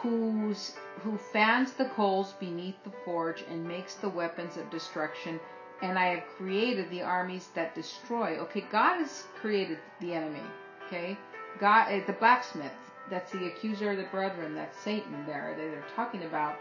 who's, 0.00 0.74
who 1.02 1.18
fans 1.32 1.72
the 1.72 1.86
coals 1.86 2.34
beneath 2.38 2.76
the 2.84 2.92
forge 3.04 3.42
and 3.50 3.66
makes 3.66 3.94
the 3.96 4.08
weapons 4.08 4.56
of 4.56 4.70
destruction, 4.70 5.40
and 5.82 5.98
I 5.98 6.06
have 6.14 6.24
created 6.36 6.88
the 6.90 7.02
armies 7.02 7.48
that 7.56 7.74
destroy. 7.74 8.36
Okay, 8.38 8.64
God 8.70 8.98
has 8.98 9.24
created 9.40 9.78
the 10.00 10.12
enemy. 10.12 10.40
Okay? 10.86 11.18
God, 11.58 11.88
eh, 11.90 12.02
the 12.06 12.12
blacksmith, 12.12 12.72
that's 13.10 13.32
the 13.32 13.46
accuser 13.46 13.90
of 13.90 13.96
the 13.96 14.04
brethren, 14.04 14.54
that's 14.54 14.78
Satan 14.78 15.24
there 15.26 15.54
that 15.56 15.62
they're 15.70 15.84
talking 15.96 16.22
about 16.22 16.56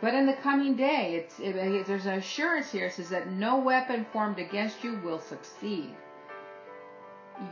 but 0.00 0.14
in 0.14 0.26
the 0.26 0.32
coming 0.34 0.76
day, 0.76 1.14
it's, 1.14 1.38
it, 1.40 1.56
it, 1.56 1.86
there's 1.86 2.06
an 2.06 2.18
assurance 2.18 2.70
here. 2.72 2.86
It 2.86 2.94
says 2.94 3.08
that 3.10 3.30
no 3.30 3.56
weapon 3.58 4.06
formed 4.12 4.38
against 4.38 4.82
you 4.84 5.00
will 5.04 5.20
succeed. 5.20 5.94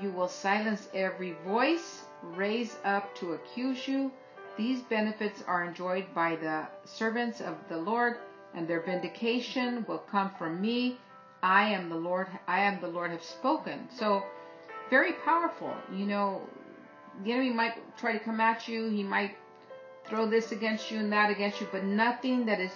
You 0.03 0.11
will 0.11 0.29
silence 0.29 0.89
every 0.95 1.37
voice 1.47 2.03
raise 2.23 2.77
up 2.85 3.15
to 3.17 3.35
accuse 3.35 3.87
you. 3.87 4.11
These 4.57 4.81
benefits 4.83 5.45
are 5.47 5.65
enjoyed 5.65 6.07
by 6.15 6.37
the 6.37 6.67
servants 6.85 7.41
of 7.41 7.55
the 7.69 7.77
Lord, 7.77 8.17
and 8.55 8.67
their 8.67 8.81
vindication 8.81 9.85
will 9.87 9.99
come 9.99 10.33
from 10.39 10.61
me. 10.61 10.97
I 11.43 11.69
am 11.69 11.89
the 11.89 11.95
Lord. 11.97 12.27
I 12.49 12.61
am 12.63 12.81
the 12.81 12.89
Lord 12.89 13.11
have 13.13 13.23
spoken. 13.23 13.89
So, 13.95 14.25
very 14.91 15.13
powerful. 15.13 15.73
You 15.95 16.07
know, 16.07 16.43
the 17.23 17.33
enemy 17.33 17.53
might 17.53 17.97
try 17.99 18.13
to 18.13 18.19
come 18.19 18.41
at 18.41 18.67
you. 18.67 18.89
He 18.89 19.03
might 19.05 19.37
throw 20.09 20.27
this 20.27 20.53
against 20.53 20.91
you 20.91 20.99
and 20.99 21.13
that 21.13 21.31
against 21.31 21.61
you, 21.61 21.69
but 21.71 21.85
nothing 21.85 22.47
that 22.47 22.61
is, 22.61 22.73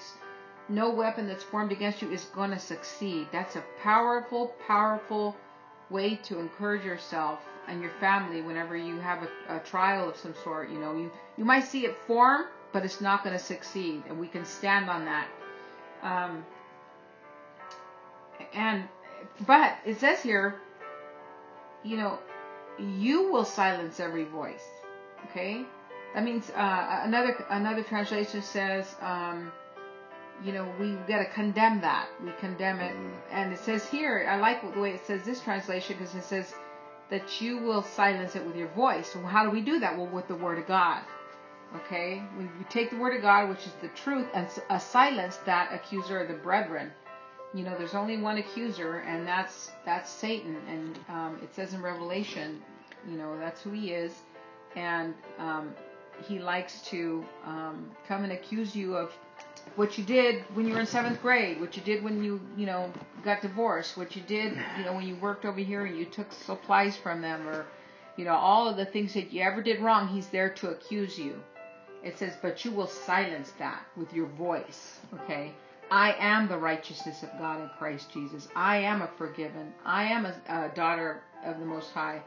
no 0.68 0.90
weapon 0.90 1.26
that's 1.26 1.42
formed 1.44 1.72
against 1.72 2.00
you 2.02 2.10
is 2.12 2.24
going 2.34 2.50
to 2.50 2.58
succeed. 2.58 3.26
That's 3.32 3.56
a 3.56 3.64
powerful, 3.82 4.54
powerful 4.66 5.34
way 5.90 6.14
to 6.24 6.38
encourage 6.38 6.84
yourself 6.84 7.40
and 7.66 7.80
your 7.82 7.90
family 8.00 8.40
whenever 8.42 8.76
you 8.76 8.98
have 9.00 9.22
a, 9.48 9.56
a 9.56 9.58
trial 9.60 10.08
of 10.08 10.16
some 10.16 10.34
sort. 10.44 10.70
You 10.70 10.78
know, 10.78 10.92
you, 10.94 11.10
you 11.36 11.44
might 11.44 11.64
see 11.64 11.86
it 11.86 11.96
form, 12.06 12.44
but 12.72 12.84
it's 12.84 13.00
not 13.00 13.24
going 13.24 13.36
to 13.36 13.42
succeed, 13.42 14.02
and 14.08 14.18
we 14.18 14.28
can 14.28 14.44
stand 14.44 14.88
on 14.88 15.04
that. 15.04 15.26
Um, 16.02 16.44
and, 18.54 18.84
but 19.46 19.76
it 19.84 19.98
says 20.00 20.22
here, 20.22 20.60
you 21.84 21.96
know, 21.96 22.18
you 22.78 23.30
will 23.32 23.44
silence 23.44 23.98
every 24.00 24.24
voice. 24.24 24.62
Okay? 25.30 25.64
That 26.14 26.24
means 26.24 26.50
uh, 26.50 27.00
another 27.04 27.44
another 27.50 27.82
translation 27.84 28.42
says, 28.42 28.96
um, 29.00 29.52
you 30.44 30.52
know, 30.52 30.66
we 30.80 30.92
got 31.06 31.18
to 31.18 31.26
condemn 31.26 31.80
that. 31.82 32.08
We 32.22 32.32
condemn 32.40 32.80
it, 32.80 32.92
mm-hmm. 32.94 33.14
and 33.30 33.52
it 33.52 33.60
says 33.60 33.86
here. 33.88 34.26
I 34.28 34.36
like 34.40 34.74
the 34.74 34.80
way 34.80 34.92
it 34.92 35.06
says 35.06 35.22
this 35.24 35.40
translation 35.40 35.96
because 35.98 36.14
it 36.16 36.24
says 36.24 36.52
that 37.10 37.40
you 37.40 37.58
will 37.58 37.82
silence 37.82 38.34
it 38.34 38.44
with 38.44 38.56
your 38.56 38.68
voice. 38.68 39.12
So 39.12 39.20
how 39.20 39.44
do 39.44 39.50
we 39.50 39.60
do 39.60 39.78
that? 39.78 39.96
Well, 39.96 40.08
with 40.08 40.26
the 40.26 40.34
Word 40.34 40.58
of 40.58 40.66
God. 40.66 41.02
Okay, 41.76 42.20
we, 42.36 42.44
we 42.46 42.64
take 42.68 42.90
the 42.90 42.96
Word 42.96 43.14
of 43.14 43.22
God, 43.22 43.48
which 43.48 43.64
is 43.64 43.72
the 43.80 43.88
truth, 43.90 44.26
and 44.34 44.48
uh, 44.68 44.78
silence 44.78 45.36
that 45.46 45.72
accuser 45.72 46.18
of 46.20 46.26
the 46.26 46.34
brethren. 46.34 46.90
You 47.54 47.62
know, 47.62 47.76
there's 47.78 47.94
only 47.94 48.16
one 48.16 48.38
accuser, 48.38 48.98
and 49.06 49.24
that's 49.24 49.70
that's 49.84 50.10
Satan. 50.10 50.56
And 50.68 50.98
um, 51.08 51.38
it 51.40 51.54
says 51.54 51.72
in 51.72 51.80
Revelation, 51.80 52.60
you 53.08 53.16
know, 53.16 53.38
that's 53.38 53.62
who 53.62 53.70
he 53.70 53.92
is. 53.92 54.12
And 54.74 55.14
um, 55.38 55.74
he 56.26 56.38
likes 56.38 56.80
to 56.82 57.24
um, 57.46 57.90
come 58.06 58.24
and 58.24 58.32
accuse 58.32 58.74
you 58.74 58.96
of 58.96 59.10
what 59.76 59.96
you 59.98 60.04
did 60.04 60.42
when 60.54 60.66
you 60.66 60.74
were 60.74 60.80
in 60.80 60.86
seventh 60.86 61.20
grade, 61.22 61.60
what 61.60 61.76
you 61.76 61.82
did 61.82 62.02
when 62.02 62.22
you 62.22 62.40
you 62.56 62.66
know 62.66 62.92
got 63.24 63.40
divorced, 63.42 63.96
what 63.96 64.16
you 64.16 64.22
did 64.26 64.56
you 64.78 64.84
know 64.84 64.94
when 64.94 65.06
you 65.06 65.16
worked 65.16 65.44
over 65.44 65.60
here 65.60 65.84
and 65.84 65.96
you 65.96 66.04
took 66.06 66.32
supplies 66.32 66.96
from 66.96 67.20
them, 67.22 67.46
or 67.48 67.66
you 68.16 68.24
know 68.24 68.32
all 68.34 68.68
of 68.68 68.76
the 68.76 68.84
things 68.84 69.14
that 69.14 69.32
you 69.32 69.42
ever 69.42 69.62
did 69.62 69.80
wrong. 69.80 70.08
He's 70.08 70.26
there 70.28 70.50
to 70.54 70.70
accuse 70.70 71.18
you. 71.18 71.40
It 72.02 72.18
says, 72.18 72.32
but 72.40 72.64
you 72.64 72.70
will 72.70 72.86
silence 72.86 73.52
that 73.58 73.84
with 73.96 74.12
your 74.14 74.26
voice. 74.28 75.00
Okay. 75.24 75.52
I 75.90 76.14
am 76.18 76.48
the 76.48 76.56
righteousness 76.56 77.22
of 77.24 77.30
God 77.38 77.60
in 77.60 77.68
Christ 77.78 78.10
Jesus. 78.12 78.48
I 78.54 78.76
am 78.78 79.02
a 79.02 79.08
forgiven. 79.18 79.74
I 79.84 80.04
am 80.04 80.24
a, 80.24 80.34
a 80.48 80.72
daughter 80.74 81.20
of 81.44 81.58
the 81.58 81.66
Most 81.66 81.90
High. 81.90 82.22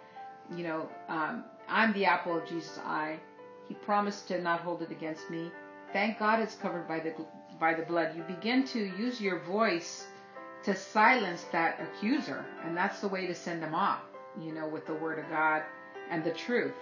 You 0.56 0.64
know, 0.64 0.90
um, 1.08 1.46
I'm 1.70 1.94
the 1.94 2.06
apple 2.06 2.38
of 2.38 2.46
Jesus' 2.48 2.78
eye. 2.86 3.18
He 3.68 3.74
promised 3.76 4.28
to 4.28 4.42
not 4.42 4.62
hold 4.62 4.82
it 4.82 4.92
against 4.92 5.30
me. 5.30 5.52
Thank 5.94 6.20
God 6.20 6.40
it's 6.40 6.56
covered 6.56 6.88
by 6.88 7.00
the 7.00 7.14
by 7.60 7.74
the 7.74 7.84
blood. 7.84 8.16
You 8.16 8.24
begin 8.24 8.64
to 8.66 8.80
use 8.98 9.22
your 9.22 9.40
voice 9.40 10.08
to 10.64 10.76
silence 10.76 11.44
that 11.52 11.80
accuser, 11.80 12.44
and 12.66 12.76
that's 12.76 13.00
the 13.00 13.08
way 13.08 13.26
to 13.28 13.36
send 13.36 13.62
them 13.62 13.76
off. 13.76 14.02
You 14.40 14.54
know, 14.54 14.68
with 14.68 14.86
the 14.86 14.94
word 14.96 15.20
of 15.20 15.30
God 15.30 15.64
and 16.10 16.24
the 16.24 16.32
truth. 16.34 16.76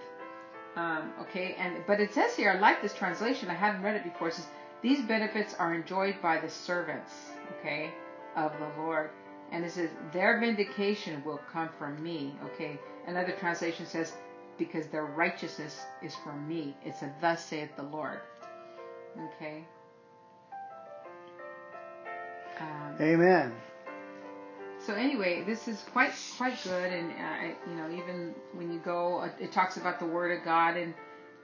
Um, 0.74 1.12
okay, 1.20 1.54
and 1.58 1.84
but 1.86 2.00
it 2.00 2.12
says 2.14 2.34
here, 2.34 2.50
I 2.50 2.58
like 2.58 2.80
this 2.82 2.94
translation. 2.94 3.50
I 3.50 3.54
hadn't 3.54 3.82
read 3.82 3.96
it 3.96 4.04
before. 4.04 4.28
It 4.28 4.34
says 4.34 4.46
these 4.80 5.02
benefits 5.02 5.54
are 5.58 5.74
enjoyed 5.74 6.20
by 6.20 6.38
the 6.38 6.48
servants. 6.48 7.10
Okay, 7.60 7.92
of 8.36 8.52
the 8.58 8.82
Lord. 8.82 9.10
And 9.52 9.66
it 9.66 9.70
says, 9.70 9.90
Their 10.14 10.40
vindication 10.40 11.22
will 11.26 11.38
come 11.52 11.68
from 11.78 12.02
me. 12.02 12.34
Okay. 12.54 12.78
Another 13.06 13.32
translation 13.38 13.84
says, 13.84 14.14
because 14.64 14.86
their 14.88 15.06
righteousness 15.06 15.80
is 16.02 16.14
from 16.16 16.48
me. 16.48 16.74
It's 16.84 17.02
a 17.02 17.12
thus 17.20 17.44
saith 17.44 17.70
the 17.76 17.82
Lord. 17.82 18.20
Okay. 19.34 19.64
Um, 22.60 22.94
Amen. 23.00 23.52
So 24.86 24.94
anyway, 24.94 25.42
this 25.46 25.68
is 25.68 25.84
quite 25.92 26.10
quite 26.36 26.56
good, 26.64 26.92
and 26.92 27.12
uh, 27.12 27.54
you 27.70 27.76
know 27.76 27.88
even 27.92 28.34
when 28.54 28.72
you 28.72 28.80
go, 28.80 29.18
uh, 29.18 29.30
it 29.40 29.52
talks 29.52 29.76
about 29.76 29.98
the 30.00 30.06
Word 30.06 30.36
of 30.36 30.44
God 30.44 30.76
in 30.76 30.94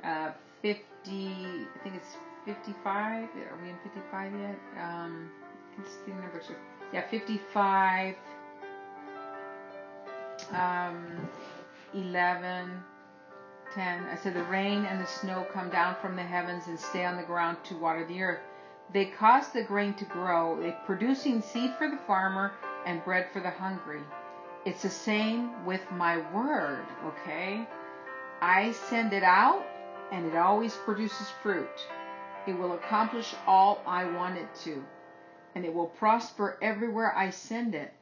uh, 0.05 0.31
50. 0.63 0.81
I 0.93 1.65
think 1.83 1.95
it's 1.97 2.17
55. 2.47 3.29
Are 3.29 3.29
we 3.63 3.69
in 3.71 3.77
55 3.85 4.33
yet? 4.41 4.59
Um, 4.83 5.31
let's 5.79 5.91
see 6.05 6.11
number 6.13 6.41
Yeah, 6.93 7.03
55. 7.11 8.17
Um, 10.55 11.29
11 11.95 12.71
10. 13.75 14.07
I 14.07 14.15
said, 14.17 14.33
The 14.35 14.43
rain 14.45 14.85
and 14.87 15.01
the 15.01 15.07
snow 15.07 15.47
come 15.53 15.69
down 15.71 15.97
from 16.01 16.17
the 16.17 16.23
heavens 16.23 16.67
and 16.69 16.79
stay 16.81 17.05
on 17.05 17.17
the 17.17 17.23
ground 17.23 17.59
to 17.65 17.77
water 17.77 18.05
the 18.07 18.23
earth. 18.23 18.41
They 18.93 19.07
cause 19.07 19.49
the 19.51 19.63
grain 19.63 19.93
to 19.95 20.05
grow, 20.07 20.73
producing 20.87 21.43
seed 21.43 21.75
for 21.77 21.89
the 21.91 21.99
farmer 22.07 22.53
and 22.87 23.05
bread 23.05 23.29
for 23.33 23.41
the 23.41 23.51
hungry. 23.51 24.01
It's 24.65 24.83
the 24.83 24.89
same 24.91 25.65
with 25.67 25.81
my 25.93 26.19
word, 26.35 26.85
okay? 27.05 27.67
I 28.41 28.73
send 28.73 29.13
it 29.13 29.23
out 29.23 29.65
and 30.13 30.25
it 30.27 30.37
always 30.37 30.75
produces 30.75 31.29
fruit. 31.43 31.69
It 32.47 32.59
will 32.59 32.73
accomplish 32.73 33.35
all 33.47 33.83
I 33.87 34.05
want 34.05 34.39
it 34.39 34.49
to, 34.65 34.83
and 35.55 35.67
it 35.67 35.75
will 35.75 35.89
prosper 35.89 36.57
everywhere 36.63 37.15
I 37.15 37.29
send 37.31 37.75
it. 37.75 37.93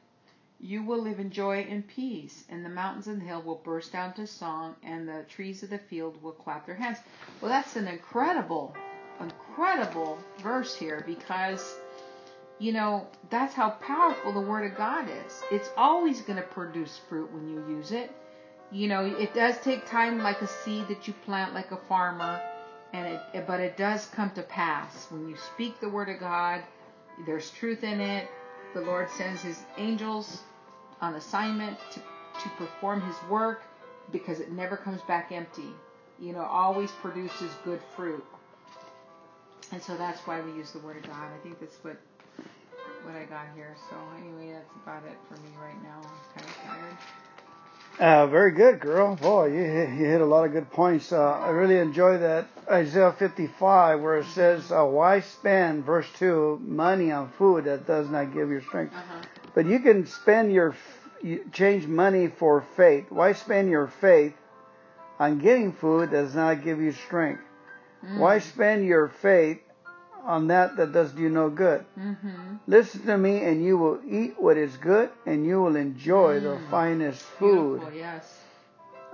You 0.60 0.82
will 0.82 0.98
live 0.98 1.20
in 1.20 1.30
joy 1.30 1.66
and 1.68 1.86
peace, 1.86 2.44
and 2.48 2.64
the 2.64 2.70
mountains 2.70 3.08
and 3.08 3.20
the 3.20 3.26
hill 3.26 3.42
will 3.42 3.56
burst 3.62 3.94
out 3.94 4.16
to 4.16 4.26
song, 4.26 4.74
and 4.82 5.06
the 5.06 5.24
trees 5.28 5.62
of 5.62 5.68
the 5.68 5.78
field 5.78 6.22
will 6.22 6.32
clap 6.32 6.64
their 6.64 6.76
hands. 6.76 6.98
Well, 7.40 7.50
that's 7.50 7.76
an 7.76 7.86
incredible, 7.86 8.74
incredible 9.20 10.18
verse 10.38 10.74
here 10.74 11.04
because, 11.06 11.78
you 12.58 12.72
know, 12.72 13.06
that's 13.28 13.52
how 13.52 13.68
powerful 13.70 14.32
the 14.32 14.40
Word 14.40 14.70
of 14.70 14.78
God 14.78 15.08
is. 15.26 15.42
It's 15.50 15.70
always 15.76 16.22
going 16.22 16.38
to 16.38 16.48
produce 16.48 16.98
fruit 17.06 17.30
when 17.32 17.50
you 17.50 17.58
use 17.68 17.92
it. 17.92 18.10
You 18.72 18.88
know, 18.88 19.04
it 19.04 19.34
does 19.34 19.58
take 19.60 19.86
time, 19.86 20.18
like 20.20 20.40
a 20.40 20.46
seed 20.48 20.88
that 20.88 21.06
you 21.06 21.12
plant, 21.26 21.52
like 21.52 21.70
a 21.70 21.76
farmer, 21.76 22.40
and 22.94 23.06
it, 23.34 23.46
but 23.46 23.60
it 23.60 23.76
does 23.76 24.06
come 24.06 24.30
to 24.30 24.42
pass 24.42 25.06
when 25.10 25.28
you 25.28 25.36
speak 25.36 25.80
the 25.80 25.88
Word 25.90 26.08
of 26.08 26.18
God. 26.18 26.62
There's 27.26 27.50
truth 27.50 27.84
in 27.84 28.00
it 28.00 28.26
the 28.74 28.80
Lord 28.80 29.10
sends 29.10 29.42
his 29.42 29.62
angels 29.76 30.42
on 31.00 31.14
assignment 31.14 31.78
to, 31.92 32.00
to 32.00 32.48
perform 32.56 33.00
his 33.00 33.16
work 33.28 33.62
because 34.12 34.40
it 34.40 34.52
never 34.52 34.76
comes 34.76 35.00
back 35.02 35.32
empty. 35.32 35.70
You 36.20 36.32
know, 36.32 36.42
always 36.42 36.90
produces 36.90 37.50
good 37.64 37.80
fruit. 37.94 38.24
And 39.72 39.82
so 39.82 39.96
that's 39.96 40.20
why 40.26 40.40
we 40.40 40.52
use 40.52 40.72
the 40.72 40.78
word 40.80 40.96
of 40.96 41.02
God. 41.04 41.28
I 41.34 41.38
think 41.42 41.58
that's 41.60 41.76
what 41.82 41.96
what 43.04 43.14
I 43.14 43.24
got 43.24 43.46
here. 43.54 43.76
So 43.90 43.96
anyway, 44.18 44.52
that's 44.52 44.74
about 44.82 45.02
it 45.04 45.16
for 45.28 45.34
me 45.42 45.48
right 45.62 45.80
now. 45.82 46.00
I'm 46.02 46.40
kind 46.40 46.50
of 46.50 46.56
tired. 46.66 46.96
Uh, 47.98 48.26
very 48.26 48.50
good, 48.52 48.78
girl. 48.78 49.16
Boy, 49.16 49.46
you, 49.54 49.62
you 49.62 50.04
hit 50.06 50.20
a 50.20 50.24
lot 50.26 50.44
of 50.44 50.52
good 50.52 50.70
points. 50.70 51.12
Uh, 51.12 51.22
I 51.32 51.48
really 51.48 51.78
enjoy 51.78 52.18
that 52.18 52.46
Isaiah 52.70 53.12
55 53.18 54.00
where 54.00 54.18
it 54.18 54.26
says, 54.26 54.70
uh, 54.70 54.84
"Why 54.84 55.20
spend 55.20 55.86
verse 55.86 56.06
two 56.18 56.60
money 56.62 57.10
on 57.10 57.28
food 57.38 57.64
that 57.64 57.86
does 57.86 58.10
not 58.10 58.34
give 58.34 58.50
you 58.50 58.60
strength?" 58.60 58.92
Uh-huh. 58.94 59.22
But 59.54 59.64
you 59.64 59.78
can 59.78 60.06
spend 60.06 60.52
your 60.52 60.74
change 61.52 61.86
money 61.86 62.26
for 62.26 62.62
faith. 62.76 63.06
Why 63.08 63.32
spend 63.32 63.70
your 63.70 63.86
faith 63.86 64.34
on 65.18 65.38
getting 65.38 65.72
food 65.72 66.10
that 66.10 66.22
does 66.24 66.34
not 66.34 66.62
give 66.64 66.78
you 66.82 66.92
strength? 66.92 67.40
Mm. 68.04 68.18
Why 68.18 68.40
spend 68.40 68.84
your 68.84 69.08
faith 69.08 69.60
on 70.26 70.48
that 70.48 70.76
that 70.76 70.92
does 70.92 71.14
you 71.14 71.28
no 71.30 71.48
good. 71.48 71.84
Mm-hmm. 71.98 72.56
Listen 72.66 73.06
to 73.06 73.16
me, 73.16 73.38
and 73.44 73.64
you 73.64 73.78
will 73.78 74.00
eat 74.08 74.34
what 74.40 74.56
is 74.56 74.76
good, 74.76 75.08
and 75.24 75.46
you 75.46 75.62
will 75.62 75.76
enjoy 75.76 76.40
mm. 76.40 76.42
the 76.42 76.58
finest 76.68 77.22
food. 77.22 77.78
Beautiful, 77.80 77.98
yes. 77.98 78.38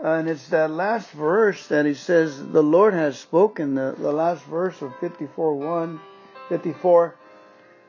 And 0.02 0.28
it's 0.28 0.48
that 0.48 0.70
last 0.70 1.10
verse 1.10 1.64
that 1.68 1.86
he 1.86 1.94
says, 1.94 2.44
The 2.48 2.62
Lord 2.62 2.94
has 2.94 3.18
spoken, 3.18 3.74
the, 3.74 3.94
the 3.96 4.10
last 4.10 4.42
verse 4.44 4.80
of 4.82 4.92
54 4.98 5.54
1, 5.54 6.00
54 6.48 7.14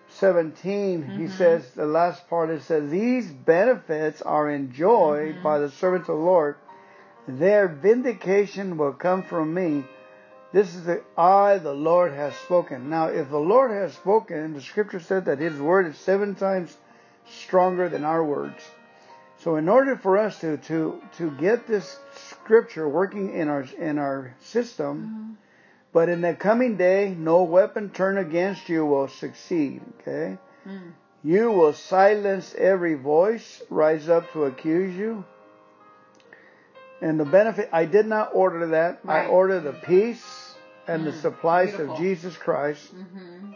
17. 0.10 1.02
Mm-hmm. 1.04 1.18
He 1.26 1.28
says, 1.30 1.72
The 1.72 1.88
last 1.88 2.28
part 2.30 2.50
it 2.52 2.62
says, 2.62 2.92
These 2.92 3.28
benefits 3.32 4.22
are 4.22 4.50
enjoyed 4.52 5.36
mm-hmm. 5.36 5.44
by 5.44 5.60
the 5.60 5.72
servants 5.72 6.10
of 6.10 6.18
the 6.18 6.22
Lord. 6.24 6.58
Their 7.28 7.70
vindication 7.70 8.78
will 8.78 8.94
come 8.94 9.24
from 9.24 9.54
me 9.54 9.86
this 10.54 10.76
is 10.76 10.86
the 10.86 11.02
I, 11.18 11.58
the 11.58 11.74
Lord, 11.74 12.12
has 12.14 12.36
spoken. 12.36 12.88
Now, 12.88 13.08
if 13.08 13.30
the 13.32 13.40
Lord 13.40 13.72
has 13.72 13.92
spoken, 13.94 14.54
the 14.54 14.62
scripture 14.62 15.00
said 15.00 15.26
that 15.26 15.40
his 15.40 15.60
word 15.60 15.88
is 15.88 15.98
seven 15.98 16.36
times 16.36 16.78
stronger 17.26 17.90
than 17.90 18.04
our 18.04 18.24
words. 18.24 18.64
So, 19.40 19.56
in 19.56 19.68
order 19.68 19.96
for 19.98 20.16
us 20.20 20.40
to, 20.42 20.58
to, 20.58 21.02
to 21.18 21.32
get 21.32 21.66
this 21.68 21.98
scripture 22.30 22.88
working 22.88 23.34
in 23.34 23.50
our, 23.50 23.66
in 23.80 23.98
our 23.98 24.36
system, 24.42 25.08
mm-hmm. 25.12 25.32
but 25.92 26.08
in 26.08 26.22
the 26.22 26.36
coming 26.36 26.78
day, 26.78 27.16
no 27.18 27.42
weapon 27.42 27.90
turned 27.90 28.20
against 28.20 28.70
you 28.70 28.86
will 28.86 29.08
succeed. 29.08 29.82
Okay? 30.02 30.38
Mm. 30.68 30.92
You 31.24 31.50
will 31.52 31.74
silence 31.74 32.54
every 32.60 32.94
voice 32.94 33.64
rise 33.72 34.08
up 34.08 34.32
to 34.34 34.44
accuse 34.46 34.96
you. 34.96 35.26
And 37.04 37.20
the 37.20 37.26
benefit, 37.26 37.70
I 37.74 37.84
did 37.84 38.06
not 38.08 38.30
order 38.34 38.68
that. 38.68 39.02
Right. 39.04 39.26
I 39.26 39.28
ordered 39.28 39.64
the 39.64 39.74
peace 39.74 40.56
and 40.88 41.02
mm-hmm. 41.02 41.12
the 41.12 41.18
supplies 41.18 41.70
Beautiful. 41.72 41.96
of 41.96 42.00
Jesus 42.00 42.38
Christ. 42.38 42.96
Mm-hmm. 42.96 43.52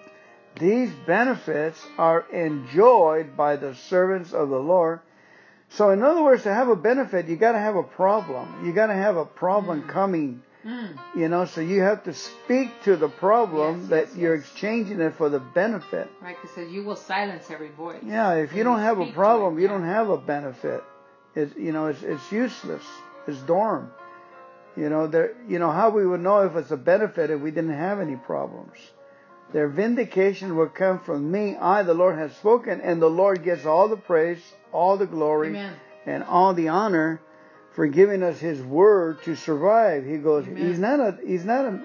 These 0.60 0.92
benefits 1.06 1.82
are 1.98 2.26
enjoyed 2.34 3.38
by 3.38 3.56
the 3.56 3.74
servants 3.74 4.34
of 4.34 4.50
the 4.50 4.60
Lord. 4.60 5.00
So, 5.70 5.92
in 5.92 6.04
other 6.04 6.22
words, 6.24 6.44
to 6.44 6.54
have 6.54 6.68
a 6.68 6.76
benefit, 6.76 7.28
you 7.30 7.38
got 7.38 7.54
to 7.54 7.60
have 7.60 7.78
a 7.78 7.84
problem. 7.84 8.66
You 8.66 8.74
got 8.74 8.88
to 8.88 8.94
have 8.94 9.16
a 9.16 9.26
problem 9.26 9.84
mm. 9.84 9.90
coming. 9.90 10.42
Mm. 10.66 10.98
You 11.16 11.30
know, 11.30 11.46
so 11.46 11.62
you 11.62 11.80
have 11.82 12.04
to 12.04 12.14
speak 12.14 12.72
to 12.84 12.98
the 12.98 13.08
problem 13.08 13.80
yes, 13.82 13.90
that 13.92 14.08
yes, 14.10 14.18
you're 14.18 14.36
yes. 14.36 14.44
exchanging 14.46 15.00
it 15.00 15.14
for 15.16 15.30
the 15.30 15.40
benefit. 15.40 16.10
Right, 16.22 16.36
because 16.42 16.70
you 16.70 16.84
will 16.84 16.96
silence 16.98 17.50
every 17.50 17.70
voice. 17.70 18.00
Yeah, 18.06 18.34
if 18.34 18.54
you 18.54 18.66
don't 18.66 18.80
have 18.80 19.00
a 19.00 19.10
problem, 19.14 19.58
it, 19.58 19.62
you 19.62 19.68
yeah. 19.68 19.74
don't 19.74 19.86
have 19.86 20.10
a 20.10 20.18
benefit. 20.18 20.84
It's 21.36 21.56
you 21.56 21.72
know, 21.72 21.88
it's 21.88 22.04
it's 22.04 22.30
useless 22.32 22.84
his 23.28 23.40
dorm. 23.42 23.92
You 24.76 24.90
know, 24.90 25.06
there, 25.08 25.34
you 25.48 25.60
know 25.60 25.70
how 25.72 25.90
we 25.90 26.06
would 26.06 26.22
know 26.22 26.46
if 26.46 26.56
it's 26.56 26.72
a 26.72 26.78
benefit 26.78 27.30
if 27.30 27.40
we 27.42 27.52
didn't 27.52 27.74
have 27.78 28.00
any 28.00 28.16
problems. 28.16 28.78
Their 29.54 29.68
vindication 29.68 30.56
will 30.58 30.68
come 30.68 31.00
from 31.00 31.32
me. 31.32 31.56
I, 31.56 31.84
the 31.84 31.94
Lord, 31.94 32.18
have 32.18 32.36
spoken, 32.36 32.82
and 32.82 33.02
the 33.02 33.10
Lord 33.10 33.44
gets 33.44 33.66
all 33.66 33.88
the 33.88 33.98
praise, 33.98 34.40
all 34.72 34.98
the 34.98 35.06
glory, 35.06 35.50
Amen. 35.50 35.74
and 36.06 36.24
all 36.24 36.54
the 36.54 36.68
honor 36.68 37.22
for 37.74 37.88
giving 37.88 38.24
us 38.24 38.40
His 38.40 38.62
word 38.62 39.24
to 39.24 39.36
survive. 39.36 40.06
He 40.06 40.18
goes, 40.18 40.46
Amen. 40.48 40.66
He's 40.68 40.80
not 40.80 41.00
a, 41.00 41.18
He's 41.26 41.46
not 41.46 41.66
a, 41.66 41.82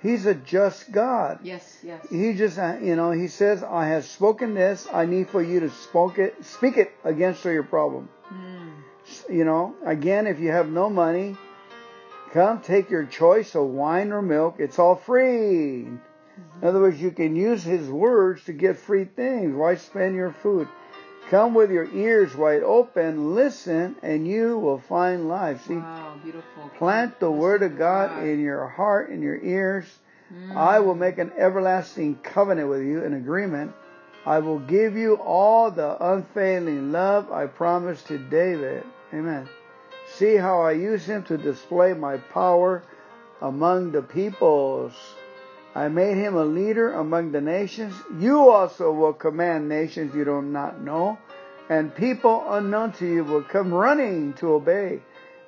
He's 0.00 0.24
a 0.24 0.34
just 0.34 0.90
God. 0.92 1.40
Yes, 1.42 1.78
yes. 1.82 2.06
He 2.10 2.32
just, 2.34 2.58
uh, 2.58 2.76
you 2.80 2.96
know, 2.96 3.10
He 3.10 3.26
says, 3.28 3.62
I 3.64 3.88
have 3.88 4.04
spoken 4.04 4.54
this. 4.54 4.86
I 4.92 5.04
need 5.04 5.28
for 5.30 5.42
you 5.42 5.60
to 5.60 5.70
spoke 5.70 6.18
it, 6.18 6.42
speak 6.44 6.76
it 6.76 6.92
against 7.04 7.44
your 7.44 7.64
problem 7.64 8.08
you 9.28 9.44
know, 9.44 9.74
again, 9.84 10.26
if 10.26 10.40
you 10.40 10.50
have 10.50 10.68
no 10.68 10.90
money, 10.90 11.36
come 12.32 12.60
take 12.60 12.90
your 12.90 13.04
choice 13.04 13.54
of 13.54 13.66
wine 13.68 14.10
or 14.12 14.22
milk. 14.22 14.56
It's 14.58 14.78
all 14.78 14.96
free. 14.96 15.86
In 15.86 16.00
other 16.62 16.80
words, 16.80 17.00
you 17.00 17.10
can 17.10 17.36
use 17.36 17.62
his 17.62 17.88
words 17.88 18.44
to 18.44 18.52
get 18.52 18.76
free 18.78 19.04
things. 19.04 19.54
Why 19.54 19.76
spend 19.76 20.16
your 20.16 20.32
food? 20.32 20.66
Come 21.28 21.54
with 21.54 21.70
your 21.70 21.88
ears 21.92 22.34
wide 22.34 22.64
open, 22.64 23.34
listen, 23.36 23.94
and 24.02 24.26
you 24.26 24.58
will 24.58 24.80
find 24.80 25.28
life. 25.28 25.64
See, 25.66 25.76
wow, 25.76 26.16
plant 26.76 27.20
the 27.20 27.30
word 27.30 27.62
of 27.62 27.78
God, 27.78 28.24
in 28.26 28.40
your 28.40 28.66
heart, 28.66 29.10
in 29.10 29.22
your 29.22 29.38
ears. 29.40 29.84
Mm. 30.34 30.56
I 30.56 30.80
will 30.80 30.96
make 30.96 31.18
an 31.18 31.30
everlasting 31.38 32.16
covenant 32.16 32.68
with 32.68 32.82
you, 32.82 33.04
an 33.04 33.14
agreement. 33.14 33.74
I 34.26 34.40
will 34.40 34.58
give 34.58 34.96
you 34.96 35.14
all 35.16 35.70
the 35.70 35.96
unfailing 36.04 36.90
love 36.90 37.30
I 37.30 37.46
promised 37.46 38.08
to 38.08 38.18
David. 38.18 38.82
Amen. 39.12 39.48
See 40.14 40.36
how 40.36 40.60
I 40.62 40.72
use 40.72 41.04
him 41.04 41.24
to 41.24 41.36
display 41.38 41.94
my 41.94 42.18
power 42.18 42.82
among 43.40 43.92
the 43.92 44.02
peoples. 44.02 44.92
I 45.74 45.88
made 45.88 46.16
him 46.16 46.36
a 46.36 46.44
leader 46.44 46.92
among 46.92 47.32
the 47.32 47.40
nations. 47.40 47.94
You 48.20 48.50
also 48.50 48.92
will 48.92 49.12
command 49.12 49.68
nations 49.68 50.14
you 50.14 50.24
do 50.24 50.42
not 50.42 50.80
know, 50.80 51.18
and 51.68 51.94
people 51.94 52.44
unknown 52.48 52.92
to 52.94 53.06
you 53.06 53.24
will 53.24 53.42
come 53.42 53.72
running 53.72 54.32
to 54.34 54.52
obey. 54.54 55.00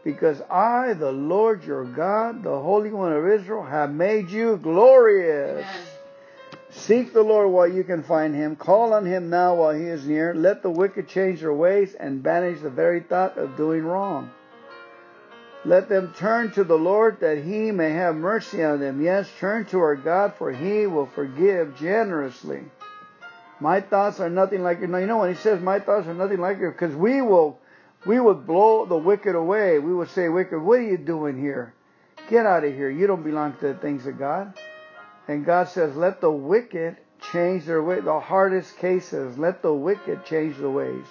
Because 0.04 0.40
I, 0.50 0.94
the 0.94 1.12
Lord 1.12 1.62
your 1.64 1.84
God, 1.84 2.42
the 2.42 2.58
Holy 2.58 2.90
One 2.90 3.12
of 3.12 3.28
Israel, 3.28 3.62
have 3.62 3.92
made 3.94 4.30
you 4.30 4.56
glorious. 4.56 5.62
Amen. 5.64 5.86
Seek 6.74 7.12
the 7.12 7.22
Lord 7.22 7.50
while 7.50 7.66
you 7.68 7.84
can 7.84 8.02
find 8.02 8.34
him. 8.34 8.56
Call 8.56 8.94
on 8.94 9.04
him 9.04 9.28
now 9.28 9.54
while 9.54 9.72
he 9.74 9.84
is 9.84 10.06
near. 10.06 10.34
Let 10.34 10.62
the 10.62 10.70
wicked 10.70 11.06
change 11.08 11.40
their 11.40 11.52
ways 11.52 11.94
and 11.94 12.22
banish 12.22 12.60
the 12.60 12.70
very 12.70 13.00
thought 13.00 13.36
of 13.36 13.56
doing 13.58 13.84
wrong. 13.84 14.30
Let 15.66 15.88
them 15.90 16.14
turn 16.16 16.50
to 16.52 16.64
the 16.64 16.78
Lord 16.78 17.20
that 17.20 17.38
he 17.44 17.70
may 17.70 17.90
have 17.92 18.16
mercy 18.16 18.64
on 18.64 18.80
them. 18.80 19.02
Yes, 19.02 19.28
turn 19.38 19.66
to 19.66 19.78
our 19.80 19.94
God, 19.94 20.32
for 20.34 20.50
he 20.50 20.86
will 20.86 21.06
forgive 21.06 21.76
generously. 21.76 22.64
My 23.60 23.80
thoughts 23.80 24.18
are 24.18 24.30
nothing 24.30 24.64
like 24.64 24.80
your. 24.80 24.98
You 24.98 25.06
know 25.06 25.18
when 25.18 25.28
he 25.32 25.38
says 25.40 25.60
my 25.62 25.78
thoughts 25.78 26.08
are 26.08 26.14
nothing 26.14 26.38
like 26.40 26.58
your, 26.58 26.72
because 26.72 26.96
we 26.96 27.20
will, 27.22 27.58
we 28.06 28.18
would 28.18 28.44
blow 28.46 28.86
the 28.86 28.96
wicked 28.96 29.36
away. 29.36 29.78
We 29.78 29.94
would 29.94 30.08
say, 30.10 30.28
wicked, 30.30 30.58
what 30.58 30.80
are 30.80 30.88
you 30.90 30.96
doing 30.96 31.38
here? 31.38 31.74
Get 32.28 32.44
out 32.46 32.64
of 32.64 32.74
here. 32.74 32.90
You 32.90 33.06
don't 33.06 33.22
belong 33.22 33.54
to 33.60 33.68
the 33.68 33.74
things 33.74 34.04
of 34.06 34.18
God. 34.18 34.54
And 35.28 35.44
God 35.44 35.68
says, 35.68 35.94
let 35.96 36.20
the 36.20 36.30
wicked 36.32 36.96
change 37.32 37.64
their 37.66 37.82
way. 37.82 38.00
The 38.00 38.18
hardest 38.20 38.76
cases, 38.78 39.38
let 39.38 39.62
the 39.62 39.72
wicked 39.72 40.24
change 40.24 40.56
their 40.58 40.70
ways. 40.70 41.06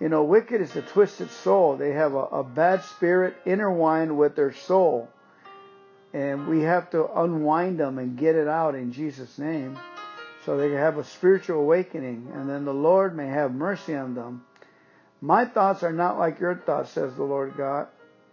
You 0.00 0.08
know, 0.08 0.24
wicked 0.24 0.60
is 0.60 0.74
a 0.76 0.82
twisted 0.82 1.30
soul. 1.30 1.76
They 1.76 1.92
have 1.92 2.14
a, 2.14 2.24
a 2.24 2.44
bad 2.44 2.82
spirit 2.84 3.36
intertwined 3.44 4.16
with 4.18 4.34
their 4.34 4.52
soul. 4.52 5.08
And 6.12 6.48
we 6.48 6.62
have 6.62 6.90
to 6.90 7.06
unwind 7.20 7.78
them 7.78 7.98
and 7.98 8.16
get 8.18 8.34
it 8.34 8.48
out 8.48 8.74
in 8.74 8.92
Jesus' 8.92 9.38
name 9.38 9.78
so 10.44 10.56
they 10.56 10.68
can 10.70 10.78
have 10.78 10.98
a 10.98 11.04
spiritual 11.04 11.60
awakening 11.60 12.28
and 12.34 12.48
then 12.48 12.64
the 12.64 12.74
Lord 12.74 13.14
may 13.14 13.26
have 13.28 13.52
mercy 13.54 13.94
on 13.94 14.14
them. 14.14 14.42
My 15.20 15.44
thoughts 15.44 15.82
are 15.82 15.92
not 15.92 16.18
like 16.18 16.40
your 16.40 16.56
thoughts, 16.56 16.90
says 16.90 17.14
the 17.14 17.22
Lord 17.22 17.54
God, 17.56 17.86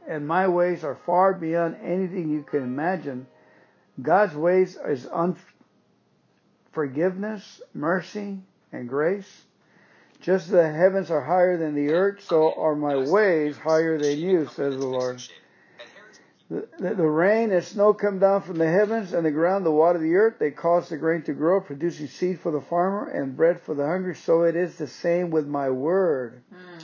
and 0.07 0.25
my 0.25 0.47
ways 0.47 0.85
are 0.85 0.95
far 1.05 1.33
beyond 1.33 1.75
anything 1.83 2.29
you 2.31 2.43
can 2.43 2.63
imagine. 2.63 3.27
God's 4.01 4.35
ways 4.35 4.77
is 4.87 5.07
unforgiveness, 6.75 7.61
mercy, 7.73 8.37
and 8.71 8.87
grace. 8.87 9.43
Just 10.21 10.45
as 10.45 10.51
the 10.51 10.71
heavens 10.71 11.09
are 11.11 11.21
higher 11.21 11.57
than 11.57 11.75
the 11.75 11.93
earth, 11.93 12.21
so 12.23 12.51
are 12.53 12.75
my 12.75 12.95
ways 12.97 13.57
higher 13.57 13.97
than 13.97 14.17
you, 14.19 14.47
says 14.55 14.75
the 14.77 14.85
Lord. 14.85 15.21
The, 16.49 16.67
the, 16.79 17.05
rain 17.05 17.51
and 17.51 17.61
snow 17.63 17.93
come 17.93 18.19
down 18.19 18.41
from 18.41 18.57
the 18.57 18.69
heavens, 18.71 19.11
and 19.13 19.25
the 19.25 19.31
ground, 19.31 19.65
the 19.65 19.71
water, 19.71 19.99
the 19.99 20.15
earth. 20.15 20.35
They 20.39 20.51
cause 20.51 20.87
the 20.89 20.95
grain 20.97 21.21
to 21.23 21.33
grow, 21.33 21.59
producing 21.59 22.07
seed 22.07 22.39
for 22.39 22.51
the 22.53 22.61
farmer 22.61 23.09
and 23.09 23.35
bread 23.35 23.59
for 23.59 23.75
the 23.75 23.85
hungry. 23.85 24.15
So 24.15 24.43
it 24.43 24.55
is 24.55 24.75
the 24.75 24.87
same 24.87 25.29
with 25.29 25.45
my 25.45 25.69
word. 25.69 26.41
Mm. 26.53 26.76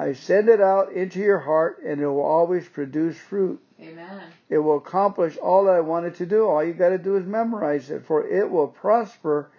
I 0.00 0.14
send 0.14 0.48
it 0.48 0.62
out 0.62 0.92
into 0.92 1.18
your 1.18 1.40
heart 1.40 1.82
and 1.84 2.00
it 2.00 2.06
will 2.06 2.22
always 2.22 2.66
produce 2.66 3.18
fruit. 3.18 3.60
Amen. 3.78 4.22
It 4.48 4.56
will 4.60 4.78
accomplish 4.78 5.36
all 5.36 5.64
that 5.64 5.74
I 5.74 5.80
want 5.80 6.06
it 6.06 6.14
to 6.16 6.24
do. 6.26 6.46
All 6.48 6.64
you 6.64 6.72
got 6.72 6.88
to 6.88 6.96
do 6.98 7.16
is 7.16 7.26
memorize 7.26 7.90
it, 7.90 8.06
for 8.06 8.26
it 8.26 8.50
will 8.50 8.68
prosper 8.68 9.50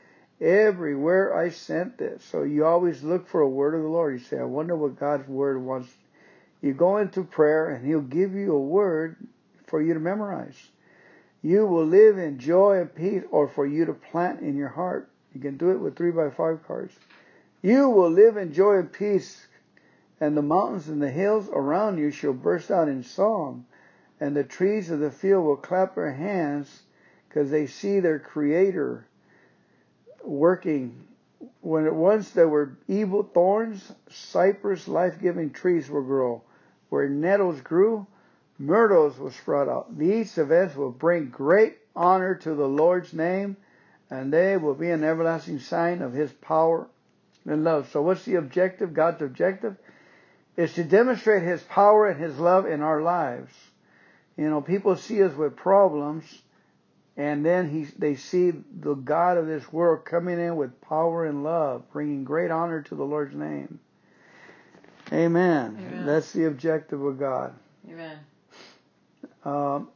everywhere 0.42 1.38
I 1.38 1.50
sent 1.50 2.00
this. 2.00 2.24
So 2.26 2.42
you 2.42 2.66
always 2.66 3.04
look 3.04 3.28
for 3.28 3.42
a 3.42 3.48
word 3.50 3.76
of 3.76 3.84
the 3.84 3.88
Lord. 3.88 4.14
You 4.20 4.26
say, 4.26 4.40
I 4.40 4.44
wonder 4.46 4.76
what 4.76 5.00
God's 5.00 5.28
word 5.28 5.62
wants. 5.62 5.94
You 6.62 6.74
go 6.74 6.98
into 6.98 7.24
prayer 7.24 7.70
and 7.70 7.86
He'll 7.86 8.02
give 8.02 8.34
you 8.34 8.54
a 8.56 8.60
word 8.60 9.18
for 9.68 9.80
you 9.80 9.94
to 9.94 10.00
memorize. 10.00 10.56
You 11.44 11.68
will 11.68 11.86
live 11.86 12.18
in 12.18 12.40
joy 12.40 12.80
and 12.80 12.94
peace, 12.96 13.22
or 13.30 13.48
for 13.48 13.68
you 13.68 13.86
to 13.86 13.94
plant 13.94 14.40
in 14.40 14.58
your 14.58 14.70
heart. 14.70 15.08
You 15.36 15.40
can 15.42 15.58
do 15.58 15.70
it 15.70 15.78
with 15.78 15.96
three 15.96 16.10
by 16.12 16.32
five 16.32 16.66
cards. 16.66 16.94
You 17.62 17.90
will 17.92 18.10
live 18.10 18.38
in 18.38 18.54
joy 18.54 18.78
and 18.78 18.92
peace 18.92 19.46
and 20.22 20.38
the 20.38 20.42
mountains 20.44 20.88
and 20.88 21.02
the 21.02 21.10
hills 21.10 21.50
around 21.52 21.98
you 21.98 22.12
shall 22.12 22.32
burst 22.32 22.70
out 22.70 22.88
in 22.88 23.04
song, 23.04 23.66
and 24.20 24.36
the 24.38 24.44
trees 24.44 24.92
of 24.92 25.00
the 25.00 25.10
field 25.10 25.44
will 25.44 25.56
clap 25.58 25.96
their 25.96 26.12
hands 26.14 26.84
because 27.28 27.50
they 27.50 27.66
see 27.66 28.00
their 28.00 28.20
Creator 28.20 29.04
working. 30.24 31.08
When 31.62 31.88
at 31.88 31.96
once 31.96 32.30
there 32.30 32.48
were 32.48 32.78
evil 32.88 33.24
thorns, 33.24 33.94
cypress 34.10 34.88
life 34.88 35.20
giving 35.20 35.50
trees 35.50 35.90
will 35.90 36.04
grow. 36.04 36.44
Where 36.90 37.10
nettles 37.10 37.60
grew, 37.62 38.06
myrtles 38.60 39.18
will 39.18 39.32
sprout 39.32 39.68
out. 39.68 39.98
These 39.98 40.38
events 40.38 40.76
will 40.76 40.92
bring 40.92 41.30
great 41.32 41.78
honor 41.96 42.36
to 42.36 42.54
the 42.54 42.68
Lord's 42.68 43.12
name, 43.12 43.58
and 44.12 44.32
they 44.32 44.56
will 44.58 44.76
be 44.76 44.92
an 44.92 45.04
everlasting 45.04 45.58
sign 45.62 46.04
of 46.04 46.14
His 46.14 46.32
power 46.32 46.88
and 47.44 47.64
love. 47.64 47.90
So, 47.92 48.04
what's 48.04 48.26
the 48.26 48.36
objective? 48.36 48.94
God's 48.94 49.24
objective 49.24 49.78
is 50.58 50.74
to 50.74 50.84
demonstrate 50.84 51.44
His 51.44 51.62
power 51.64 52.08
and 52.10 52.20
His 52.22 52.38
love 52.38 52.66
in 52.66 52.82
our 52.82 53.02
lives. 53.02 53.52
You 54.38 54.50
know, 54.50 54.62
people 54.62 54.96
see 54.96 55.22
us 55.24 55.36
with 55.36 55.56
problems, 55.56 56.24
and 57.18 57.46
then 57.46 57.70
he, 57.70 57.86
they 57.98 58.16
see 58.16 58.52
the 58.52 58.96
God 58.96 59.38
of 59.38 59.46
this 59.48 59.72
world 59.72 60.06
coming 60.06 60.40
in 60.40 60.56
with 60.56 60.80
power 60.82 61.26
and 61.26 61.44
love, 61.44 61.90
bringing 61.92 62.24
great 62.24 62.50
honor 62.52 62.82
to 62.84 62.96
the 62.96 63.04
Lord's 63.04 63.36
name. 63.36 63.80
Amen. 65.12 65.78
Amen. 65.80 66.06
That's 66.06 66.32
the 66.32 66.46
objective 66.48 67.04
of 67.04 67.20
God. 67.20 67.54
Amen. 67.90 68.18
Um, 69.44 69.90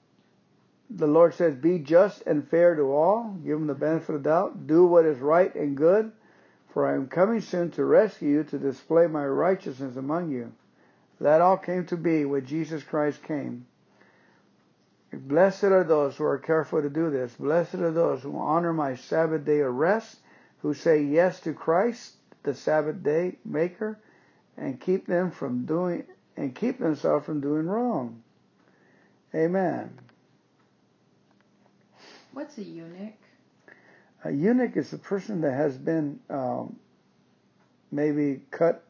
the 0.89 1.07
Lord 1.07 1.33
says, 1.33 1.55
Be 1.55 1.79
just 1.79 2.21
and 2.27 2.47
fair 2.47 2.75
to 2.75 2.93
all. 2.93 3.37
Give 3.43 3.57
them 3.57 3.67
the 3.67 3.73
benefit 3.73 4.15
of 4.15 4.23
the 4.23 4.29
doubt. 4.29 4.67
Do 4.67 4.85
what 4.85 5.05
is 5.05 5.17
right 5.19 5.53
and 5.55 5.77
good 5.77 6.11
for 6.75 6.85
I 6.85 6.93
am 6.95 7.07
coming 7.07 7.39
soon 7.39 7.71
to 7.71 7.85
rescue 7.85 8.29
you 8.31 8.43
to 8.43 8.59
display 8.59 9.07
my 9.07 9.25
righteousness 9.25 9.95
among 9.95 10.29
you. 10.29 10.51
That 11.21 11.39
all 11.39 11.55
came 11.55 11.85
to 11.85 11.95
be 11.95 12.25
when 12.25 12.45
Jesus 12.45 12.83
Christ 12.83 13.23
came. 13.23 13.65
Blessed 15.13 15.63
are 15.63 15.85
those 15.85 16.17
who 16.17 16.25
are 16.25 16.37
careful 16.37 16.81
to 16.81 16.89
do 16.89 17.09
this. 17.09 17.31
Blessed 17.39 17.75
are 17.75 17.93
those 17.93 18.23
who 18.23 18.37
honor 18.37 18.73
my 18.73 18.97
Sabbath 18.97 19.45
day 19.45 19.61
of 19.61 19.73
rest, 19.73 20.17
who 20.63 20.73
say 20.73 21.01
yes 21.01 21.39
to 21.39 21.53
Christ, 21.53 22.11
the 22.43 22.53
Sabbath 22.53 23.01
day 23.01 23.37
maker, 23.45 23.97
and 24.57 24.77
keep 24.77 25.07
them 25.07 25.31
from 25.31 25.63
doing 25.63 26.03
and 26.35 26.53
keep 26.53 26.79
themselves 26.79 27.25
from 27.25 27.39
doing 27.39 27.67
wrong. 27.67 28.21
Amen. 29.33 29.97
What's 32.33 32.57
a 32.57 32.63
eunuch? 32.63 33.13
A 34.25 34.31
eunuch 34.31 34.75
is 34.75 34.91
a 34.91 34.97
person 34.97 35.41
that 35.41 35.53
has 35.53 35.77
been 35.77 36.19
um, 36.31 36.77
maybe 37.91 38.41
cut, 38.49 38.83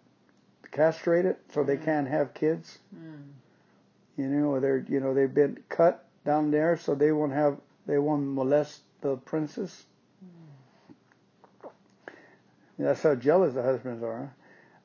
castrated, 0.71 1.36
so 1.54 1.62
they 1.62 1.76
mm-hmm. 1.76 1.84
can't 1.84 2.08
have 2.08 2.34
kids. 2.34 2.80
Mm. 2.98 3.24
You 4.15 4.28
know, 4.28 4.48
or 4.52 4.60
they're 4.62 4.86
you 4.88 5.02
know 5.02 5.13
they've 5.13 5.34
been 5.34 5.62
cut 5.67 6.06
down 6.26 6.52
there, 6.52 6.78
so 6.78 6.95
they 6.95 7.12
won't 7.12 7.34
have 7.34 7.58
they 7.86 7.98
won't 8.00 8.26
molest 8.34 8.80
the 9.02 9.17
princess. 9.17 9.84
Mm. 11.67 11.69
That's 12.80 13.02
how 13.04 13.15
jealous 13.15 13.56
the 13.56 13.62
husbands 13.62 14.04
are. 14.04 14.34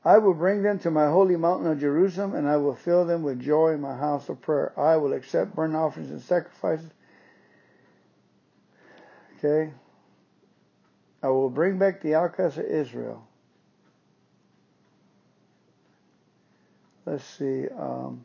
I 0.05 0.19
will 0.19 0.35
bring 0.35 0.65
them 0.65 0.81
to 0.81 0.91
my 0.91 1.07
holy 1.07 1.37
mountain 1.37 1.71
of 1.71 1.79
Jerusalem, 1.79 2.35
and 2.35 2.49
I 2.49 2.57
will 2.57 2.75
fill 2.75 3.05
them 3.05 3.23
with 3.23 3.39
joy 3.39 3.69
in 3.75 3.81
my 3.81 3.97
house 3.97 4.29
of 4.29 4.43
prayer. 4.43 4.73
I 4.77 4.97
will 4.97 5.13
accept 5.13 5.55
burnt 5.55 5.77
offerings 5.77 6.11
and 6.11 6.21
sacrifices. 6.21 6.91
Okay, 9.39 9.71
I 11.23 11.29
will 11.29 11.51
bring 11.51 11.79
back 11.79 12.01
the 12.01 12.15
outcasts 12.15 12.57
of 12.59 12.65
Israel. 12.65 13.27
Let's 17.05 17.25
see. 17.25 17.67
Um, 17.69 18.25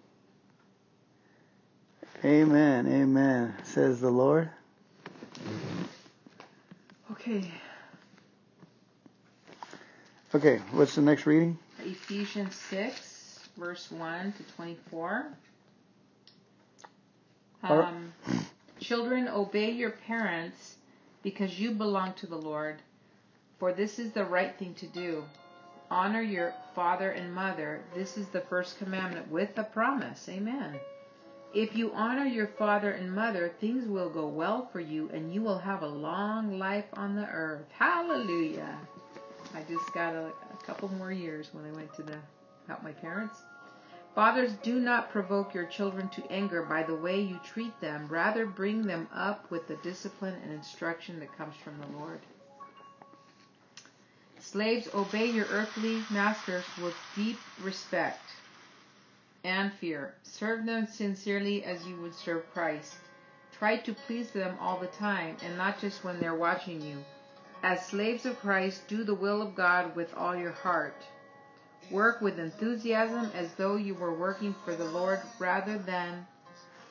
amen, 2.24 2.88
amen, 2.88 3.56
says 3.64 4.00
the 4.00 4.10
Lord. 4.10 4.50
Okay. 7.12 7.52
Okay, 10.34 10.62
what's 10.72 10.96
the 10.96 11.02
next 11.02 11.26
reading? 11.26 11.58
Ephesians 11.84 12.56
6, 12.56 13.40
verse 13.58 13.92
1 13.92 14.34
to 14.34 14.54
24. 14.56 15.26
Um, 17.64 18.14
Children, 18.80 19.28
obey 19.28 19.72
your 19.72 19.92
parents 19.92 20.75
because 21.26 21.60
you 21.60 21.72
belong 21.72 22.14
to 22.14 22.28
the 22.28 22.36
Lord, 22.38 22.84
for 23.58 23.74
this 23.74 23.98
is 23.98 24.12
the 24.12 24.24
right 24.24 24.58
thing 24.60 24.76
to 24.76 24.86
do. 24.86 25.24
Honor 25.90 26.22
your 26.22 26.54
father 26.76 27.10
and 27.10 27.34
mother. 27.34 27.82
This 27.96 28.16
is 28.16 28.28
the 28.28 28.42
first 28.42 28.78
commandment 28.78 29.30
with 29.32 29.50
a 29.58 29.64
promise. 29.64 30.30
Amen. 30.30 30.80
If 31.52 31.76
you 31.76 31.92
honor 31.96 32.26
your 32.26 32.46
father 32.46 32.92
and 32.92 33.12
mother, 33.12 33.52
things 33.60 33.88
will 33.88 34.10
go 34.12 34.28
well 34.28 34.70
for 34.72 34.80
you 34.80 35.10
and 35.16 35.34
you 35.34 35.42
will 35.42 35.58
have 35.58 35.82
a 35.82 35.88
long 35.88 36.60
life 36.60 36.86
on 36.94 37.16
the 37.16 37.26
earth. 37.26 37.64
Hallelujah. 37.76 38.78
I 39.56 39.62
just 39.68 39.92
got 39.96 40.14
a, 40.14 40.28
a 40.28 40.64
couple 40.64 40.90
more 40.90 41.12
years 41.12 41.50
when 41.54 41.66
I 41.66 41.72
went 41.76 41.92
to 41.96 42.04
the 42.04 42.18
help 42.68 42.84
my 42.84 42.92
parents. 42.92 43.36
Fathers, 44.16 44.54
do 44.64 44.80
not 44.80 45.12
provoke 45.12 45.54
your 45.54 45.66
children 45.66 46.08
to 46.10 46.24
anger 46.32 46.64
by 46.64 46.84
the 46.84 46.96
way 46.96 47.20
you 47.20 47.38
treat 47.44 47.78
them. 47.82 48.08
Rather, 48.08 48.46
bring 48.46 48.88
them 48.88 49.10
up 49.14 49.52
with 49.52 49.68
the 49.68 49.76
discipline 49.84 50.36
and 50.42 50.54
instruction 50.54 51.20
that 51.20 51.38
comes 51.38 51.54
from 51.58 51.78
the 51.82 51.98
Lord. 52.00 52.22
Slaves, 54.40 54.88
obey 54.96 55.26
your 55.26 55.48
earthly 55.48 56.02
masters 56.10 56.64
with 56.82 56.96
deep 57.14 57.38
respect 57.62 58.22
and 59.44 59.74
fear. 59.74 60.16
Serve 60.24 60.66
them 60.66 60.88
sincerely 60.88 61.66
as 61.66 61.86
you 61.86 61.98
would 62.00 62.16
serve 62.16 62.50
Christ. 62.54 62.96
Try 63.60 63.76
to 63.80 63.94
please 64.08 64.32
them 64.32 64.58
all 64.62 64.80
the 64.80 64.88
time 64.88 65.36
and 65.44 65.58
not 65.58 65.78
just 65.80 66.06
when 66.06 66.22
they're 66.22 66.34
watching 66.36 66.80
you. 66.82 67.04
As 67.64 67.86
slaves 67.86 68.26
of 68.26 68.40
Christ, 68.40 68.88
do 68.88 69.04
the 69.04 69.14
will 69.14 69.42
of 69.42 69.56
God 69.56 69.94
with 69.94 70.14
all 70.16 70.36
your 70.38 70.52
heart. 70.54 71.04
Work 71.92 72.22
with 72.22 72.40
enthusiasm 72.40 73.30
as 73.36 73.54
though 73.56 73.76
you 73.76 73.94
were 73.94 74.14
working 74.14 74.56
for 74.66 74.76
the 74.76 74.86
Lord 74.86 75.20
rather 75.38 75.78
than 75.78 76.26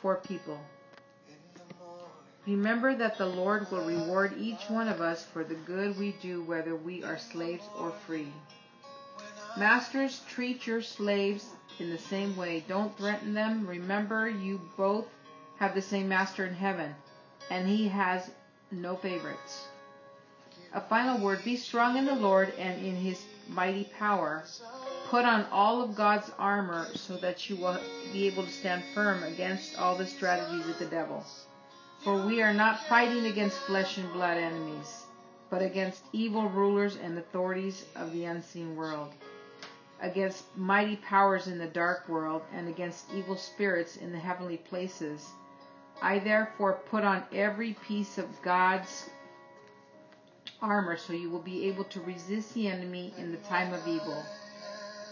for 0.01 0.17
people. 0.17 0.59
Remember 2.47 2.95
that 2.95 3.19
the 3.19 3.27
Lord 3.27 3.71
will 3.73 3.85
reward 3.85 4.35
each 4.39 4.69
one 4.69 4.87
of 4.89 5.01
us 5.01 5.25
for 5.25 5.43
the 5.45 5.55
good 5.55 5.99
we 5.99 6.13
do, 6.23 6.45
whether 6.45 6.77
we 6.77 7.03
are 7.03 7.19
slaves 7.19 7.65
or 7.79 7.91
free. 8.07 8.33
Masters, 9.59 10.21
treat 10.29 10.67
your 10.67 10.83
slaves 10.83 11.47
in 11.79 11.91
the 11.91 11.99
same 11.99 12.37
way. 12.37 12.63
Don't 12.69 12.97
threaten 12.99 13.35
them. 13.35 13.67
Remember, 13.67 14.29
you 14.29 14.61
both 14.77 15.07
have 15.59 15.75
the 15.75 15.83
same 15.83 16.09
master 16.09 16.45
in 16.47 16.55
heaven, 16.55 16.95
and 17.51 17.67
he 17.67 17.89
has 17.89 18.31
no 18.71 18.95
favorites. 18.97 19.67
A 20.75 20.81
final 20.81 21.19
word 21.21 21.43
be 21.45 21.57
strong 21.57 21.97
in 21.97 22.05
the 22.05 22.15
Lord 22.15 22.53
and 22.59 22.85
in 22.85 22.97
his 22.97 23.23
mighty 23.49 23.85
power. 23.99 24.45
Put 25.09 25.25
on 25.25 25.47
all 25.53 25.83
of 25.83 25.95
God's 25.95 26.31
armor 26.39 26.87
so 26.95 27.17
that 27.19 27.49
you 27.49 27.57
will 27.57 27.79
be 28.13 28.27
able 28.27 28.45
to 28.45 28.51
stand 28.51 28.83
firm 28.95 29.23
against 29.23 29.77
all 29.79 29.95
the 29.97 30.07
strategies 30.07 30.69
of 30.69 30.79
the 30.79 30.87
devil. 30.87 31.25
For 32.03 32.21
we 32.27 32.43
are 32.43 32.55
not 32.55 32.87
fighting 32.89 33.27
against 33.27 33.59
flesh 33.61 33.99
and 33.99 34.13
blood 34.13 34.37
enemies, 34.37 35.05
but 35.51 35.63
against 35.63 36.03
evil 36.13 36.49
rulers 36.49 36.97
and 36.97 37.17
authorities 37.19 37.85
of 37.97 38.13
the 38.13 38.25
unseen 38.25 38.77
world, 38.77 39.13
against 40.01 40.45
mighty 40.57 40.97
powers 40.97 41.47
in 41.47 41.59
the 41.59 41.67
dark 41.67 42.09
world, 42.09 42.43
and 42.53 42.69
against 42.69 43.13
evil 43.13 43.37
spirits 43.37 43.97
in 43.97 44.13
the 44.13 44.19
heavenly 44.19 44.57
places. 44.59 45.27
I 46.03 46.19
therefore 46.19 46.81
put 46.91 47.05
on 47.05 47.23
every 47.33 47.75
piece 47.87 48.19
of 48.19 48.27
God's 48.43 49.09
armor 50.63 50.97
so 50.97 51.13
you 51.13 51.31
will 51.31 51.41
be 51.43 51.67
able 51.69 51.85
to 51.85 52.01
resist 52.03 52.55
the 52.55 52.69
enemy 52.69 53.13
in 53.19 53.31
the 53.33 53.39
time 53.39 53.73
of 53.73 53.87
evil. 53.87 54.25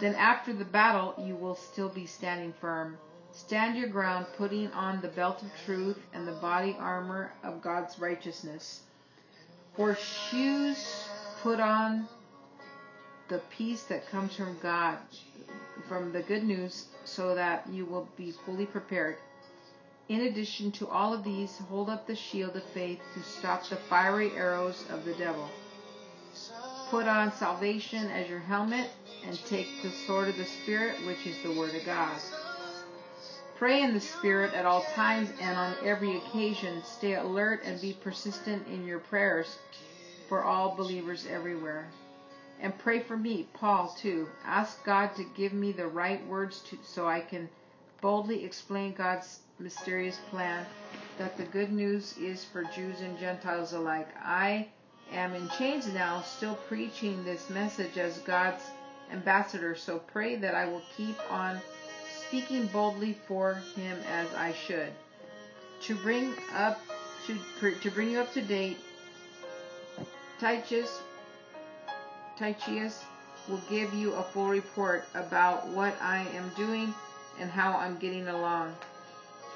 Then 0.01 0.15
after 0.17 0.53
the 0.53 0.65
battle, 0.65 1.15
you 1.19 1.35
will 1.37 1.55
still 1.55 1.89
be 1.89 2.07
standing 2.07 2.53
firm. 2.61 2.99
Stand 3.33 3.77
your 3.79 3.89
ground, 3.89 4.27
putting 4.37 4.69
on 4.73 5.01
the 5.01 5.09
belt 5.09 5.43
of 5.43 5.49
truth 5.65 5.99
and 6.13 6.27
the 6.27 6.33
body 6.33 6.77
armor 6.79 7.33
of 7.45 7.63
God's 7.63 7.99
righteousness. 7.99 8.81
For 9.77 9.95
shoes, 9.97 11.09
put 11.41 11.61
on 11.61 12.09
the 13.29 13.39
peace 13.57 13.85
that 13.85 14.09
comes 14.11 14.35
from 14.37 14.59
God, 14.61 14.99
from 15.89 16.13
the 16.13 16.23
good 16.23 16.45
news, 16.45 16.87
so 17.05 17.35
that 17.35 17.67
you 17.71 17.87
will 17.87 18.09
be 18.17 18.33
fully 18.45 18.67
prepared. 18.67 19.17
In 20.09 20.23
addition 20.23 20.73
to 20.73 20.89
all 20.89 21.15
of 21.15 21.23
these, 21.23 21.59
hold 21.71 21.89
up 21.89 22.07
the 22.07 22.17
shield 22.17 22.57
of 22.57 22.65
faith 22.65 23.01
to 23.15 23.23
stop 23.23 23.65
the 23.69 23.77
fiery 23.77 24.33
arrows 24.33 24.85
of 24.91 25.05
the 25.05 25.15
devil. 25.15 25.49
Put 26.91 27.07
on 27.07 27.33
salvation 27.33 28.11
as 28.11 28.29
your 28.29 28.41
helmet 28.41 28.91
and 29.25 29.39
take 29.47 29.69
the 29.81 29.91
sword 29.91 30.27
of 30.29 30.37
the 30.37 30.45
Spirit, 30.45 30.97
which 31.07 31.25
is 31.27 31.41
the 31.45 31.57
Word 31.57 31.75
of 31.77 31.85
God. 31.85 32.19
Pray 33.57 33.81
in 33.81 33.95
the 33.95 34.01
Spirit 34.01 34.53
at 34.55 34.67
all 34.67 34.83
times 34.95 35.31
and 35.41 35.57
on 35.57 35.77
every 35.85 36.17
occasion. 36.17 36.83
Stay 36.85 37.15
alert 37.15 37.61
and 37.65 37.81
be 37.81 37.93
persistent 37.93 38.67
in 38.67 38.85
your 38.85 38.99
prayers 38.99 39.57
for 40.29 40.43
all 40.43 40.75
believers 40.75 41.27
everywhere. 41.31 41.87
And 42.61 42.77
pray 42.77 42.99
for 42.99 43.17
me, 43.17 43.49
Paul, 43.53 43.95
too. 43.97 44.29
Ask 44.45 44.85
God 44.85 45.15
to 45.15 45.23
give 45.37 45.53
me 45.53 45.71
the 45.71 45.87
right 45.87 46.27
words 46.27 46.59
to, 46.71 46.79
so 46.83 47.07
I 47.07 47.21
can 47.21 47.49
boldly 48.01 48.45
explain 48.45 48.95
God's 48.95 49.39
mysterious 49.63 50.19
plan 50.31 50.67
that 51.19 51.37
the 51.37 51.45
good 51.45 51.73
news 51.73 52.17
is 52.19 52.45
for 52.45 52.65
Jews 52.65 53.01
and 53.01 53.19
Gentiles 53.19 53.73
alike. 53.73 54.09
I 54.21 54.67
am 55.13 55.35
in 55.35 55.49
chains 55.51 55.87
now, 55.89 56.21
still 56.23 56.55
preaching 56.69 57.23
this 57.25 57.49
message 57.51 57.97
as 57.99 58.19
God's 58.19 58.63
ambassador, 59.13 59.75
so 59.75 59.99
pray 59.99 60.37
that 60.37 60.55
I 60.55 60.65
will 60.65 60.83
keep 60.97 61.17
on 61.31 61.61
speaking 62.27 62.67
boldly 62.67 63.17
for 63.29 63.55
him 63.77 63.99
as 64.11 64.27
I 64.35 64.53
should. 64.53 64.91
To 65.83 65.95
bring 65.97 66.33
up 66.57 66.81
to, 67.27 67.73
to 67.75 67.91
bring 67.91 68.11
you 68.11 68.21
up 68.21 68.33
to 68.35 68.43
date, 68.43 68.79
Titus 70.41 71.01
Tychicus 72.39 73.05
will 73.49 73.61
give 73.69 73.93
you 73.95 74.13
a 74.15 74.23
full 74.23 74.49
report 74.49 75.05
about 75.15 75.69
what 75.69 75.95
I 76.01 76.27
am 76.35 76.51
doing 76.57 76.93
and 77.39 77.51
how 77.51 77.77
I'm 77.77 77.97
getting 77.99 78.27
along. 78.29 78.75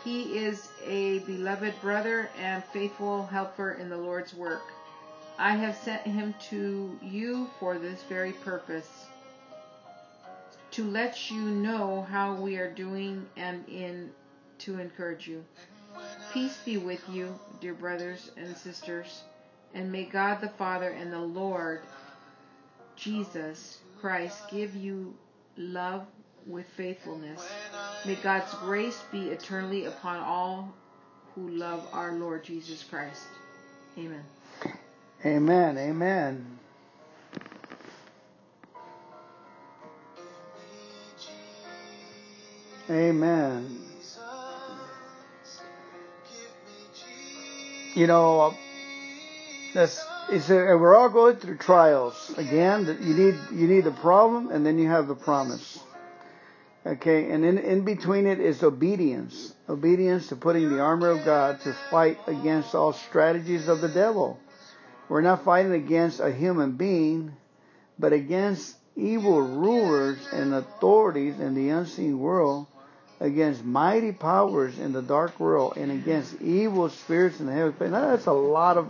He 0.07 0.39
is 0.39 0.69
a 0.87 1.19
beloved 1.27 1.81
brother 1.81 2.31
and 2.39 2.63
faithful 2.63 3.27
helper 3.27 3.73
in 3.73 3.89
the 3.89 3.97
Lord's 3.97 4.33
work. 4.35 4.63
I 5.37 5.57
have 5.57 5.75
sent 5.77 6.03
him 6.03 6.33
to 6.51 6.97
you 7.03 7.51
for 7.59 7.77
this 7.77 8.01
very 8.09 8.31
purpose 8.31 8.89
to 10.71 10.85
let 10.89 11.29
you 11.29 11.41
know 11.41 12.07
how 12.09 12.37
we 12.37 12.57
are 12.57 12.71
doing 12.71 13.27
and 13.37 13.69
in 13.69 14.13
to 14.59 14.79
encourage 14.79 15.27
you. 15.27 15.45
Peace 16.33 16.57
be 16.65 16.77
with 16.77 17.03
you, 17.11 17.37
dear 17.61 17.75
brothers 17.75 18.31
and 18.37 18.57
sisters, 18.57 19.23
and 19.75 19.91
may 19.91 20.05
God 20.05 20.41
the 20.41 20.51
Father 20.51 20.91
and 20.91 21.13
the 21.13 21.19
Lord 21.19 21.81
Jesus 22.95 23.79
Christ 24.01 24.41
give 24.53 24.77
you 24.77 25.17
love 25.57 26.07
with 26.47 26.69
faithfulness 26.77 27.45
May 28.07 28.15
God's 28.23 28.55
grace 28.63 29.03
be 29.11 29.31
eternally 29.31 29.87
upon 29.87 30.19
all 30.21 30.73
who 31.35 31.49
love 31.49 31.85
our 31.93 32.13
Lord 32.13 32.45
Jesus 32.45 32.85
Christ. 32.85 33.23
Amen. 33.99 34.23
Amen. 35.25 35.77
Amen. 35.77 36.59
Amen. 42.89 43.79
You 47.97 48.07
know, 48.07 48.41
uh, 48.41 48.55
that's 49.75 50.07
it's 50.31 50.49
we're 50.49 50.97
all 50.97 51.09
going 51.09 51.37
through 51.37 51.57
trials. 51.59 52.33
Again, 52.37 52.99
you 53.03 53.15
need 53.15 53.35
you 53.53 53.67
need 53.67 53.83
the 53.83 53.91
problem, 53.91 54.53
and 54.53 54.65
then 54.65 54.79
you 54.79 54.89
have 54.89 55.09
the 55.09 55.17
promise. 55.17 55.81
Okay, 56.87 57.31
and 57.33 57.45
in, 57.45 57.59
in 57.59 57.81
between 57.81 58.27
it 58.29 58.39
is 58.39 58.63
obedience. 58.63 59.53
Obedience 59.69 60.29
to 60.29 60.37
putting 60.37 60.69
the 60.69 60.79
armor 60.81 61.11
of 61.11 61.25
God 61.25 61.61
to 61.63 61.73
fight 61.91 62.17
against 62.29 62.77
all 62.77 62.93
strategies 62.93 63.67
of 63.67 63.81
the 63.81 63.89
devil. 63.89 64.39
We're 65.09 65.21
not 65.21 65.43
fighting 65.45 65.73
against 65.73 66.21
a 66.21 66.31
human 66.33 66.73
being, 66.73 67.33
but 67.99 68.13
against 68.13 68.77
evil 68.95 69.43
rulers 69.43 70.19
and 70.33 70.55
authorities 70.55 71.41
in 71.41 71.57
the 71.57 71.71
unseen 71.71 72.21
world, 72.21 72.69
against 73.19 73.65
mighty 73.65 74.13
powers 74.13 74.79
in 74.79 74.93
the 74.93 75.03
dark 75.03 75.41
world, 75.41 75.77
and 75.77 75.91
against 75.91 76.41
evil 76.41 76.89
spirits 76.89 77.41
in 77.41 77.47
the 77.47 77.53
heavens. 77.53 77.81
Now, 77.81 78.11
that's 78.13 78.27
a 78.27 78.33
lot 78.33 78.79
of 78.79 78.87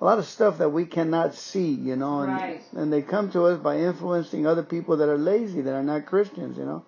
a 0.00 0.04
lot 0.04 0.18
of 0.20 0.26
stuff 0.26 0.58
that 0.58 0.68
we 0.68 0.86
cannot 0.86 1.34
see, 1.34 1.70
you 1.72 1.96
know, 1.96 2.20
and 2.20 2.32
right. 2.32 2.60
and 2.76 2.92
they 2.92 3.02
come 3.02 3.30
to 3.32 3.46
us 3.46 3.58
by 3.58 3.78
influencing 3.78 4.46
other 4.46 4.62
people 4.62 4.98
that 4.98 5.08
are 5.08 5.18
lazy, 5.18 5.62
that 5.62 5.74
are 5.74 5.82
not 5.82 6.06
Christians, 6.06 6.56
you 6.58 6.64
know 6.64 6.84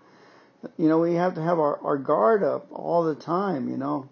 you 0.77 0.89
know, 0.89 0.99
we 0.99 1.15
have 1.15 1.35
to 1.35 1.43
have 1.43 1.59
our, 1.59 1.79
our 1.85 1.99
guard 1.99 2.43
up 2.43 2.67
all 2.73 3.05
the 3.05 3.15
time, 3.15 3.69
you 3.69 3.77
know. 3.77 4.09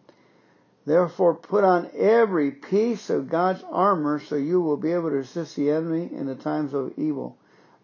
Therefore, 0.87 1.35
put 1.35 1.65
on 1.65 1.91
every 1.97 2.51
piece 2.51 3.09
of 3.09 3.31
God's 3.31 3.63
armor 3.71 4.21
so 4.21 4.37
you 4.37 4.61
will 4.61 4.77
be 4.77 4.93
able 4.93 5.09
to 5.09 5.17
resist 5.17 5.57
the 5.57 5.71
enemy 5.71 6.11
in 6.13 6.27
the 6.27 6.35
times 6.35 6.75
of 6.75 6.93
evil. 6.99 7.39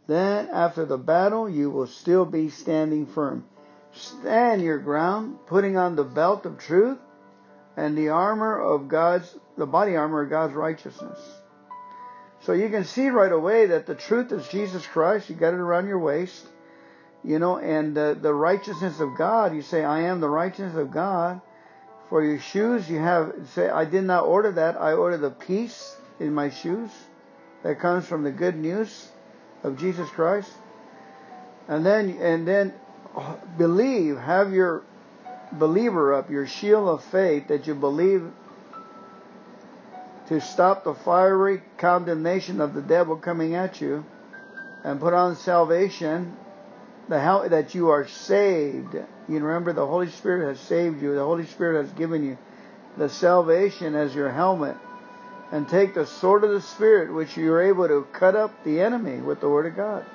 Then, 0.06 0.48
after 0.52 0.84
the 0.84 0.98
battle, 0.98 1.48
you 1.48 1.70
will 1.70 1.86
still 1.86 2.26
be 2.26 2.50
standing 2.50 3.06
firm. 3.06 3.46
Stand 3.94 4.60
your 4.60 4.78
ground, 4.78 5.38
putting 5.46 5.76
on 5.78 5.96
the 5.96 6.04
belt 6.04 6.44
of 6.44 6.58
truth 6.58 6.98
and 7.76 7.96
the 7.96 8.10
armor 8.10 8.58
of 8.60 8.88
God's, 8.88 9.34
the 9.56 9.66
body 9.66 9.96
armor 9.96 10.22
of 10.22 10.30
God's 10.30 10.52
righteousness. 10.54 11.18
So 12.42 12.52
you 12.52 12.68
can 12.68 12.84
see 12.84 13.08
right 13.08 13.32
away 13.32 13.66
that 13.66 13.86
the 13.86 13.94
truth 13.94 14.30
is 14.32 14.46
Jesus 14.48 14.86
Christ. 14.86 15.30
You 15.30 15.36
got 15.36 15.54
it 15.54 15.61
around 15.61 15.86
your 15.88 15.98
waist. 15.98 16.46
You 17.22 17.38
know, 17.38 17.58
and 17.58 17.94
the, 17.94 18.16
the 18.20 18.32
righteousness 18.32 18.98
of 19.00 19.16
God, 19.18 19.54
you 19.54 19.62
say, 19.62 19.84
I 19.84 20.00
am 20.02 20.20
the 20.20 20.28
righteousness 20.28 20.76
of 20.76 20.90
God. 20.90 21.40
For 22.08 22.24
your 22.24 22.38
shoes, 22.40 22.88
you 22.90 22.98
have, 22.98 23.32
say, 23.54 23.68
I 23.68 23.84
did 23.84 24.04
not 24.04 24.24
order 24.24 24.50
that. 24.52 24.80
I 24.80 24.92
ordered 24.94 25.18
the 25.18 25.30
peace 25.30 25.96
in 26.18 26.32
my 26.32 26.50
shoes 26.50 26.90
that 27.62 27.78
comes 27.78 28.06
from 28.06 28.24
the 28.24 28.30
good 28.30 28.56
news 28.56 29.08
of 29.62 29.76
Jesus 29.78 30.08
Christ. 30.08 30.50
And 31.68 31.84
then, 31.84 32.10
and 32.18 32.48
then 32.48 32.72
believe, 33.58 34.16
have 34.16 34.52
your 34.52 34.82
believer 35.52 36.14
up, 36.14 36.30
your 36.30 36.46
shield 36.46 36.88
of 36.88 37.04
faith 37.04 37.48
that 37.48 37.66
you 37.66 37.74
believe 37.74 38.32
to 40.28 40.40
stop 40.40 40.84
the 40.84 40.94
fiery 40.94 41.60
condemnation 41.76 42.60
of 42.60 42.72
the 42.72 42.82
devil 42.82 43.16
coming 43.16 43.54
at 43.54 43.80
you 43.80 44.04
and 44.84 45.00
put 45.00 45.12
on 45.12 45.36
salvation 45.36 46.36
the 47.11 47.46
that 47.50 47.74
you 47.74 47.90
are 47.90 48.06
saved. 48.06 48.94
You 48.94 49.40
remember 49.40 49.72
the 49.72 49.86
Holy 49.86 50.08
Spirit 50.08 50.48
has 50.48 50.61
saved 50.61 51.02
you. 51.02 51.14
The 51.14 51.24
Holy 51.24 51.44
Spirit 51.46 51.84
has 51.84 51.92
given 51.94 52.24
you 52.24 52.38
the 52.96 53.08
salvation 53.08 53.94
as 53.96 54.14
your 54.14 54.30
helmet. 54.30 54.76
And 55.52 55.68
take 55.68 55.94
the 55.94 56.06
sword 56.06 56.44
of 56.44 56.50
the 56.50 56.61
Spirit, 56.62 57.12
which 57.12 57.36
you 57.36 57.52
are 57.52 57.62
able 57.62 57.88
to 57.88 58.06
cut 58.12 58.36
up 58.36 58.62
the 58.62 58.80
enemy 58.80 59.18
with 59.20 59.40
the 59.40 59.48
Word 59.48 59.66
of 59.66 59.74
God. 59.74 60.06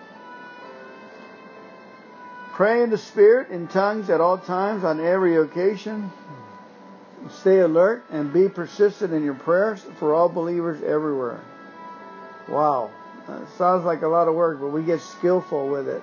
Pray 2.53 2.81
in 2.81 2.89
the 2.89 2.97
Spirit 2.97 3.49
in 3.49 3.67
tongues 3.67 4.09
at 4.09 4.21
all 4.21 4.37
times 4.37 4.85
on 4.85 5.05
every 5.05 5.35
occasion. 5.35 6.09
Stay 7.41 7.59
alert 7.59 8.05
and 8.11 8.31
be 8.31 8.47
persistent 8.47 9.11
in 9.13 9.25
your 9.25 9.33
prayers 9.33 9.85
for 9.99 10.13
all 10.15 10.29
believers 10.29 10.81
everywhere. 10.81 11.41
Wow. 12.47 12.89
That 13.27 13.49
sounds 13.57 13.83
like 13.83 14.03
a 14.03 14.07
lot 14.07 14.29
of 14.29 14.35
work, 14.35 14.61
but 14.61 14.67
we 14.71 14.83
get 14.83 15.01
skillful 15.01 15.67
with 15.67 15.89
it. 15.89 16.01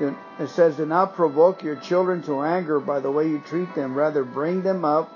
It 0.00 0.48
says, 0.48 0.76
Do 0.76 0.86
not 0.86 1.14
provoke 1.16 1.62
your 1.62 1.76
children 1.76 2.22
to 2.22 2.42
anger 2.42 2.78
by 2.78 3.00
the 3.00 3.10
way 3.10 3.28
you 3.28 3.40
treat 3.40 3.74
them. 3.74 3.94
Rather, 3.94 4.22
bring 4.24 4.62
them 4.62 4.84
up 4.84 5.12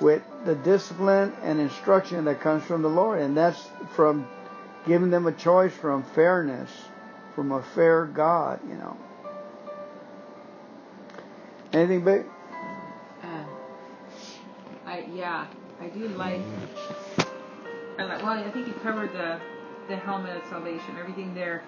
with 0.00 0.22
the 0.44 0.54
discipline 0.54 1.32
and 1.42 1.60
instruction 1.60 2.24
that 2.26 2.40
comes 2.40 2.62
from 2.64 2.82
the 2.82 2.88
Lord. 2.90 3.20
And 3.20 3.36
that's 3.36 3.62
from 3.94 4.28
giving 4.86 5.10
them 5.10 5.26
a 5.26 5.32
choice 5.32 5.72
from 5.72 6.02
fairness, 6.02 6.70
from 7.34 7.50
a 7.52 7.62
fair 7.62 8.04
God, 8.06 8.60
you 8.68 8.74
know. 8.76 8.96
Anything 11.72 12.04
big? 12.04 12.26
Uh, 13.24 13.44
I, 14.86 15.08
yeah, 15.12 15.46
I 15.80 15.88
do 15.88 16.06
like. 16.08 16.40
I 17.98 18.04
like. 18.04 18.22
Well, 18.22 18.32
I 18.38 18.48
think 18.52 18.68
you 18.68 18.74
covered 18.74 19.12
the 19.12 19.40
the 19.88 19.96
helmet 19.96 20.36
of 20.36 20.44
salvation, 20.48 20.96
everything 20.98 21.34
there 21.34 21.62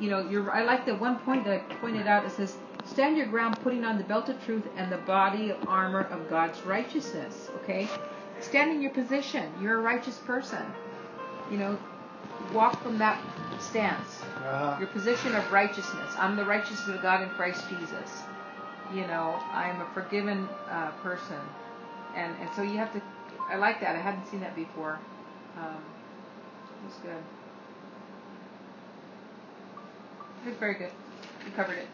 you 0.00 0.10
know, 0.10 0.28
you're, 0.28 0.50
I 0.50 0.62
like 0.62 0.84
the 0.84 0.94
one 0.94 1.18
point 1.20 1.44
that 1.44 1.52
I 1.54 1.58
pointed 1.76 2.06
out. 2.06 2.24
It 2.26 2.32
says, 2.32 2.56
"Stand 2.84 3.16
your 3.16 3.26
ground, 3.26 3.58
putting 3.62 3.84
on 3.84 3.96
the 3.98 4.04
belt 4.04 4.28
of 4.28 4.42
truth 4.44 4.64
and 4.76 4.92
the 4.92 4.98
body 4.98 5.50
of 5.50 5.68
armor 5.68 6.00
of 6.10 6.28
God's 6.28 6.60
righteousness." 6.62 7.48
Okay, 7.62 7.88
stand 8.40 8.70
in 8.72 8.82
your 8.82 8.90
position. 8.92 9.50
You're 9.60 9.78
a 9.78 9.82
righteous 9.82 10.18
person. 10.18 10.62
You 11.50 11.58
know, 11.58 11.78
walk 12.52 12.82
from 12.82 12.98
that 12.98 13.22
stance. 13.60 14.22
Uh-huh. 14.36 14.76
Your 14.80 14.88
position 14.88 15.34
of 15.34 15.50
righteousness. 15.50 16.12
I'm 16.18 16.36
the 16.36 16.44
righteousness 16.44 16.88
of 16.94 17.00
God 17.02 17.22
in 17.22 17.28
Christ 17.30 17.64
Jesus. 17.70 18.22
You 18.94 19.06
know, 19.06 19.40
I'm 19.52 19.80
a 19.80 19.86
forgiven 19.94 20.46
uh, 20.70 20.90
person, 21.02 21.40
and 22.14 22.34
and 22.40 22.50
so 22.54 22.62
you 22.62 22.76
have 22.76 22.92
to. 22.92 23.00
I 23.48 23.56
like 23.56 23.80
that. 23.80 23.96
I 23.96 24.00
hadn't 24.00 24.26
seen 24.26 24.40
that 24.40 24.54
before. 24.56 24.98
Um, 25.58 25.78
good. 27.02 27.16
Did 30.46 30.54
very 30.60 30.74
good. 30.74 30.92
You 31.44 31.50
covered 31.56 31.78
it. 31.78 31.88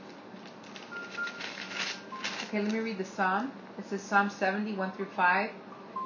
Okay, 2.48 2.60
let 2.60 2.70
me 2.70 2.80
read 2.80 2.98
the 2.98 3.04
psalm. 3.06 3.50
It 3.78 3.86
says 3.88 4.02
Psalm 4.02 4.28
70, 4.28 4.74
1 4.74 4.92
through 4.92 5.06
5. 5.06 5.50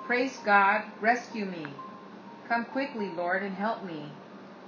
Praise 0.05 0.38
God, 0.44 0.84
rescue 1.01 1.44
me. 1.44 1.66
Come 2.49 2.64
quickly, 2.64 3.09
Lord, 3.11 3.42
and 3.42 3.57
help 3.57 3.82
me. 3.84 4.12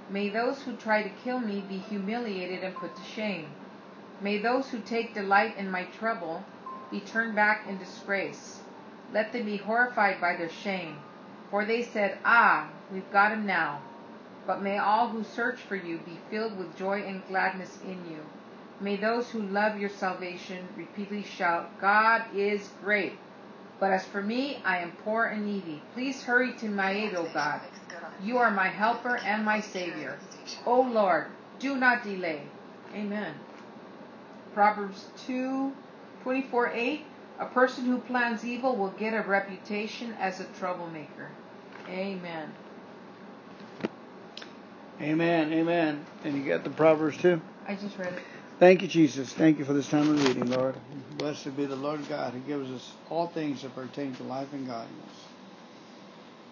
May 0.09 0.27
those 0.27 0.63
who 0.63 0.73
try 0.75 1.03
to 1.03 1.09
kill 1.23 1.39
me 1.39 1.63
be 1.69 1.77
humiliated 1.77 2.65
and 2.65 2.75
put 2.75 2.97
to 2.97 3.03
shame. 3.03 3.47
May 4.19 4.39
those 4.39 4.67
who 4.71 4.79
take 4.79 5.13
delight 5.13 5.55
in 5.57 5.71
my 5.71 5.83
trouble 5.85 6.43
be 6.91 6.99
turned 6.99 7.33
back 7.33 7.65
in 7.65 7.77
disgrace. 7.77 8.59
Let 9.13 9.31
them 9.31 9.45
be 9.45 9.55
horrified 9.55 10.19
by 10.19 10.35
their 10.35 10.49
shame, 10.49 10.97
for 11.49 11.63
they 11.63 11.83
said, 11.83 12.17
Ah, 12.25 12.67
we've 12.91 13.09
got 13.13 13.31
him 13.31 13.45
now. 13.45 13.79
But 14.49 14.63
may 14.63 14.79
all 14.79 15.09
who 15.09 15.23
search 15.23 15.59
for 15.61 15.75
you 15.75 15.99
be 15.99 16.17
filled 16.31 16.57
with 16.57 16.75
joy 16.75 17.03
and 17.03 17.21
gladness 17.27 17.77
in 17.85 18.03
you. 18.09 18.25
May 18.81 18.95
those 18.97 19.29
who 19.29 19.39
love 19.43 19.77
your 19.77 19.91
salvation 19.91 20.67
repeatedly 20.75 21.21
shout, 21.21 21.79
God 21.79 22.23
is 22.35 22.71
great. 22.83 23.13
But 23.79 23.91
as 23.91 24.05
for 24.05 24.23
me, 24.23 24.59
I 24.65 24.79
am 24.79 24.93
poor 25.05 25.25
and 25.25 25.45
needy. 25.45 25.83
Please 25.93 26.23
hurry 26.23 26.53
to 26.53 26.65
my 26.67 26.89
aid, 26.93 27.13
O 27.13 27.25
God. 27.31 27.61
You 28.23 28.39
are 28.39 28.49
my 28.49 28.69
helper 28.69 29.17
and 29.17 29.45
my 29.45 29.59
Savior. 29.59 30.17
O 30.65 30.81
Lord, 30.81 31.27
do 31.59 31.75
not 31.77 32.01
delay. 32.03 32.41
Amen. 32.95 33.35
Proverbs 34.55 35.09
2 35.27 35.73
8 36.27 37.05
A 37.37 37.45
person 37.53 37.85
who 37.85 37.99
plans 37.99 38.43
evil 38.43 38.75
will 38.75 38.95
get 38.97 39.13
a 39.13 39.21
reputation 39.21 40.15
as 40.19 40.39
a 40.39 40.45
troublemaker. 40.57 41.29
Amen. 41.87 42.53
Amen, 45.01 45.53
amen. 45.53 46.05
And 46.25 46.35
you 46.35 46.45
got 46.49 46.65
the 46.65 46.69
Proverbs 46.69 47.17
too? 47.17 47.39
I 47.67 47.75
just 47.75 47.97
read 47.97 48.11
it. 48.13 48.19
Thank 48.59 48.81
you, 48.81 48.87
Jesus. 48.89 49.31
Thank 49.31 49.57
you 49.57 49.63
for 49.63 49.71
this 49.71 49.87
time 49.87 50.09
of 50.09 50.25
reading, 50.27 50.49
Lord. 50.49 50.75
Blessed 51.17 51.55
be 51.55 51.65
the 51.65 51.77
Lord 51.77 52.07
God 52.09 52.33
who 52.33 52.39
gives 52.41 52.69
us 52.71 52.91
all 53.09 53.27
things 53.27 53.61
that 53.61 53.73
pertain 53.75 54.13
to 54.15 54.23
life 54.23 54.51
and 54.51 54.67
godliness. 54.67 55.25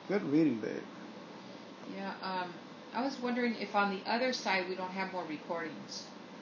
Good 0.07 0.23
reading, 0.31 0.59
babe. 0.59 0.71
Yeah, 1.97 2.13
um, 2.23 2.53
I 2.93 3.03
was 3.03 3.19
wondering 3.19 3.55
if 3.59 3.75
on 3.75 3.89
the 3.91 4.09
other 4.09 4.31
side 4.31 4.69
we 4.69 4.75
don't 4.75 4.91
have 4.91 5.11
more 5.11 5.25
recordings. 5.27 6.03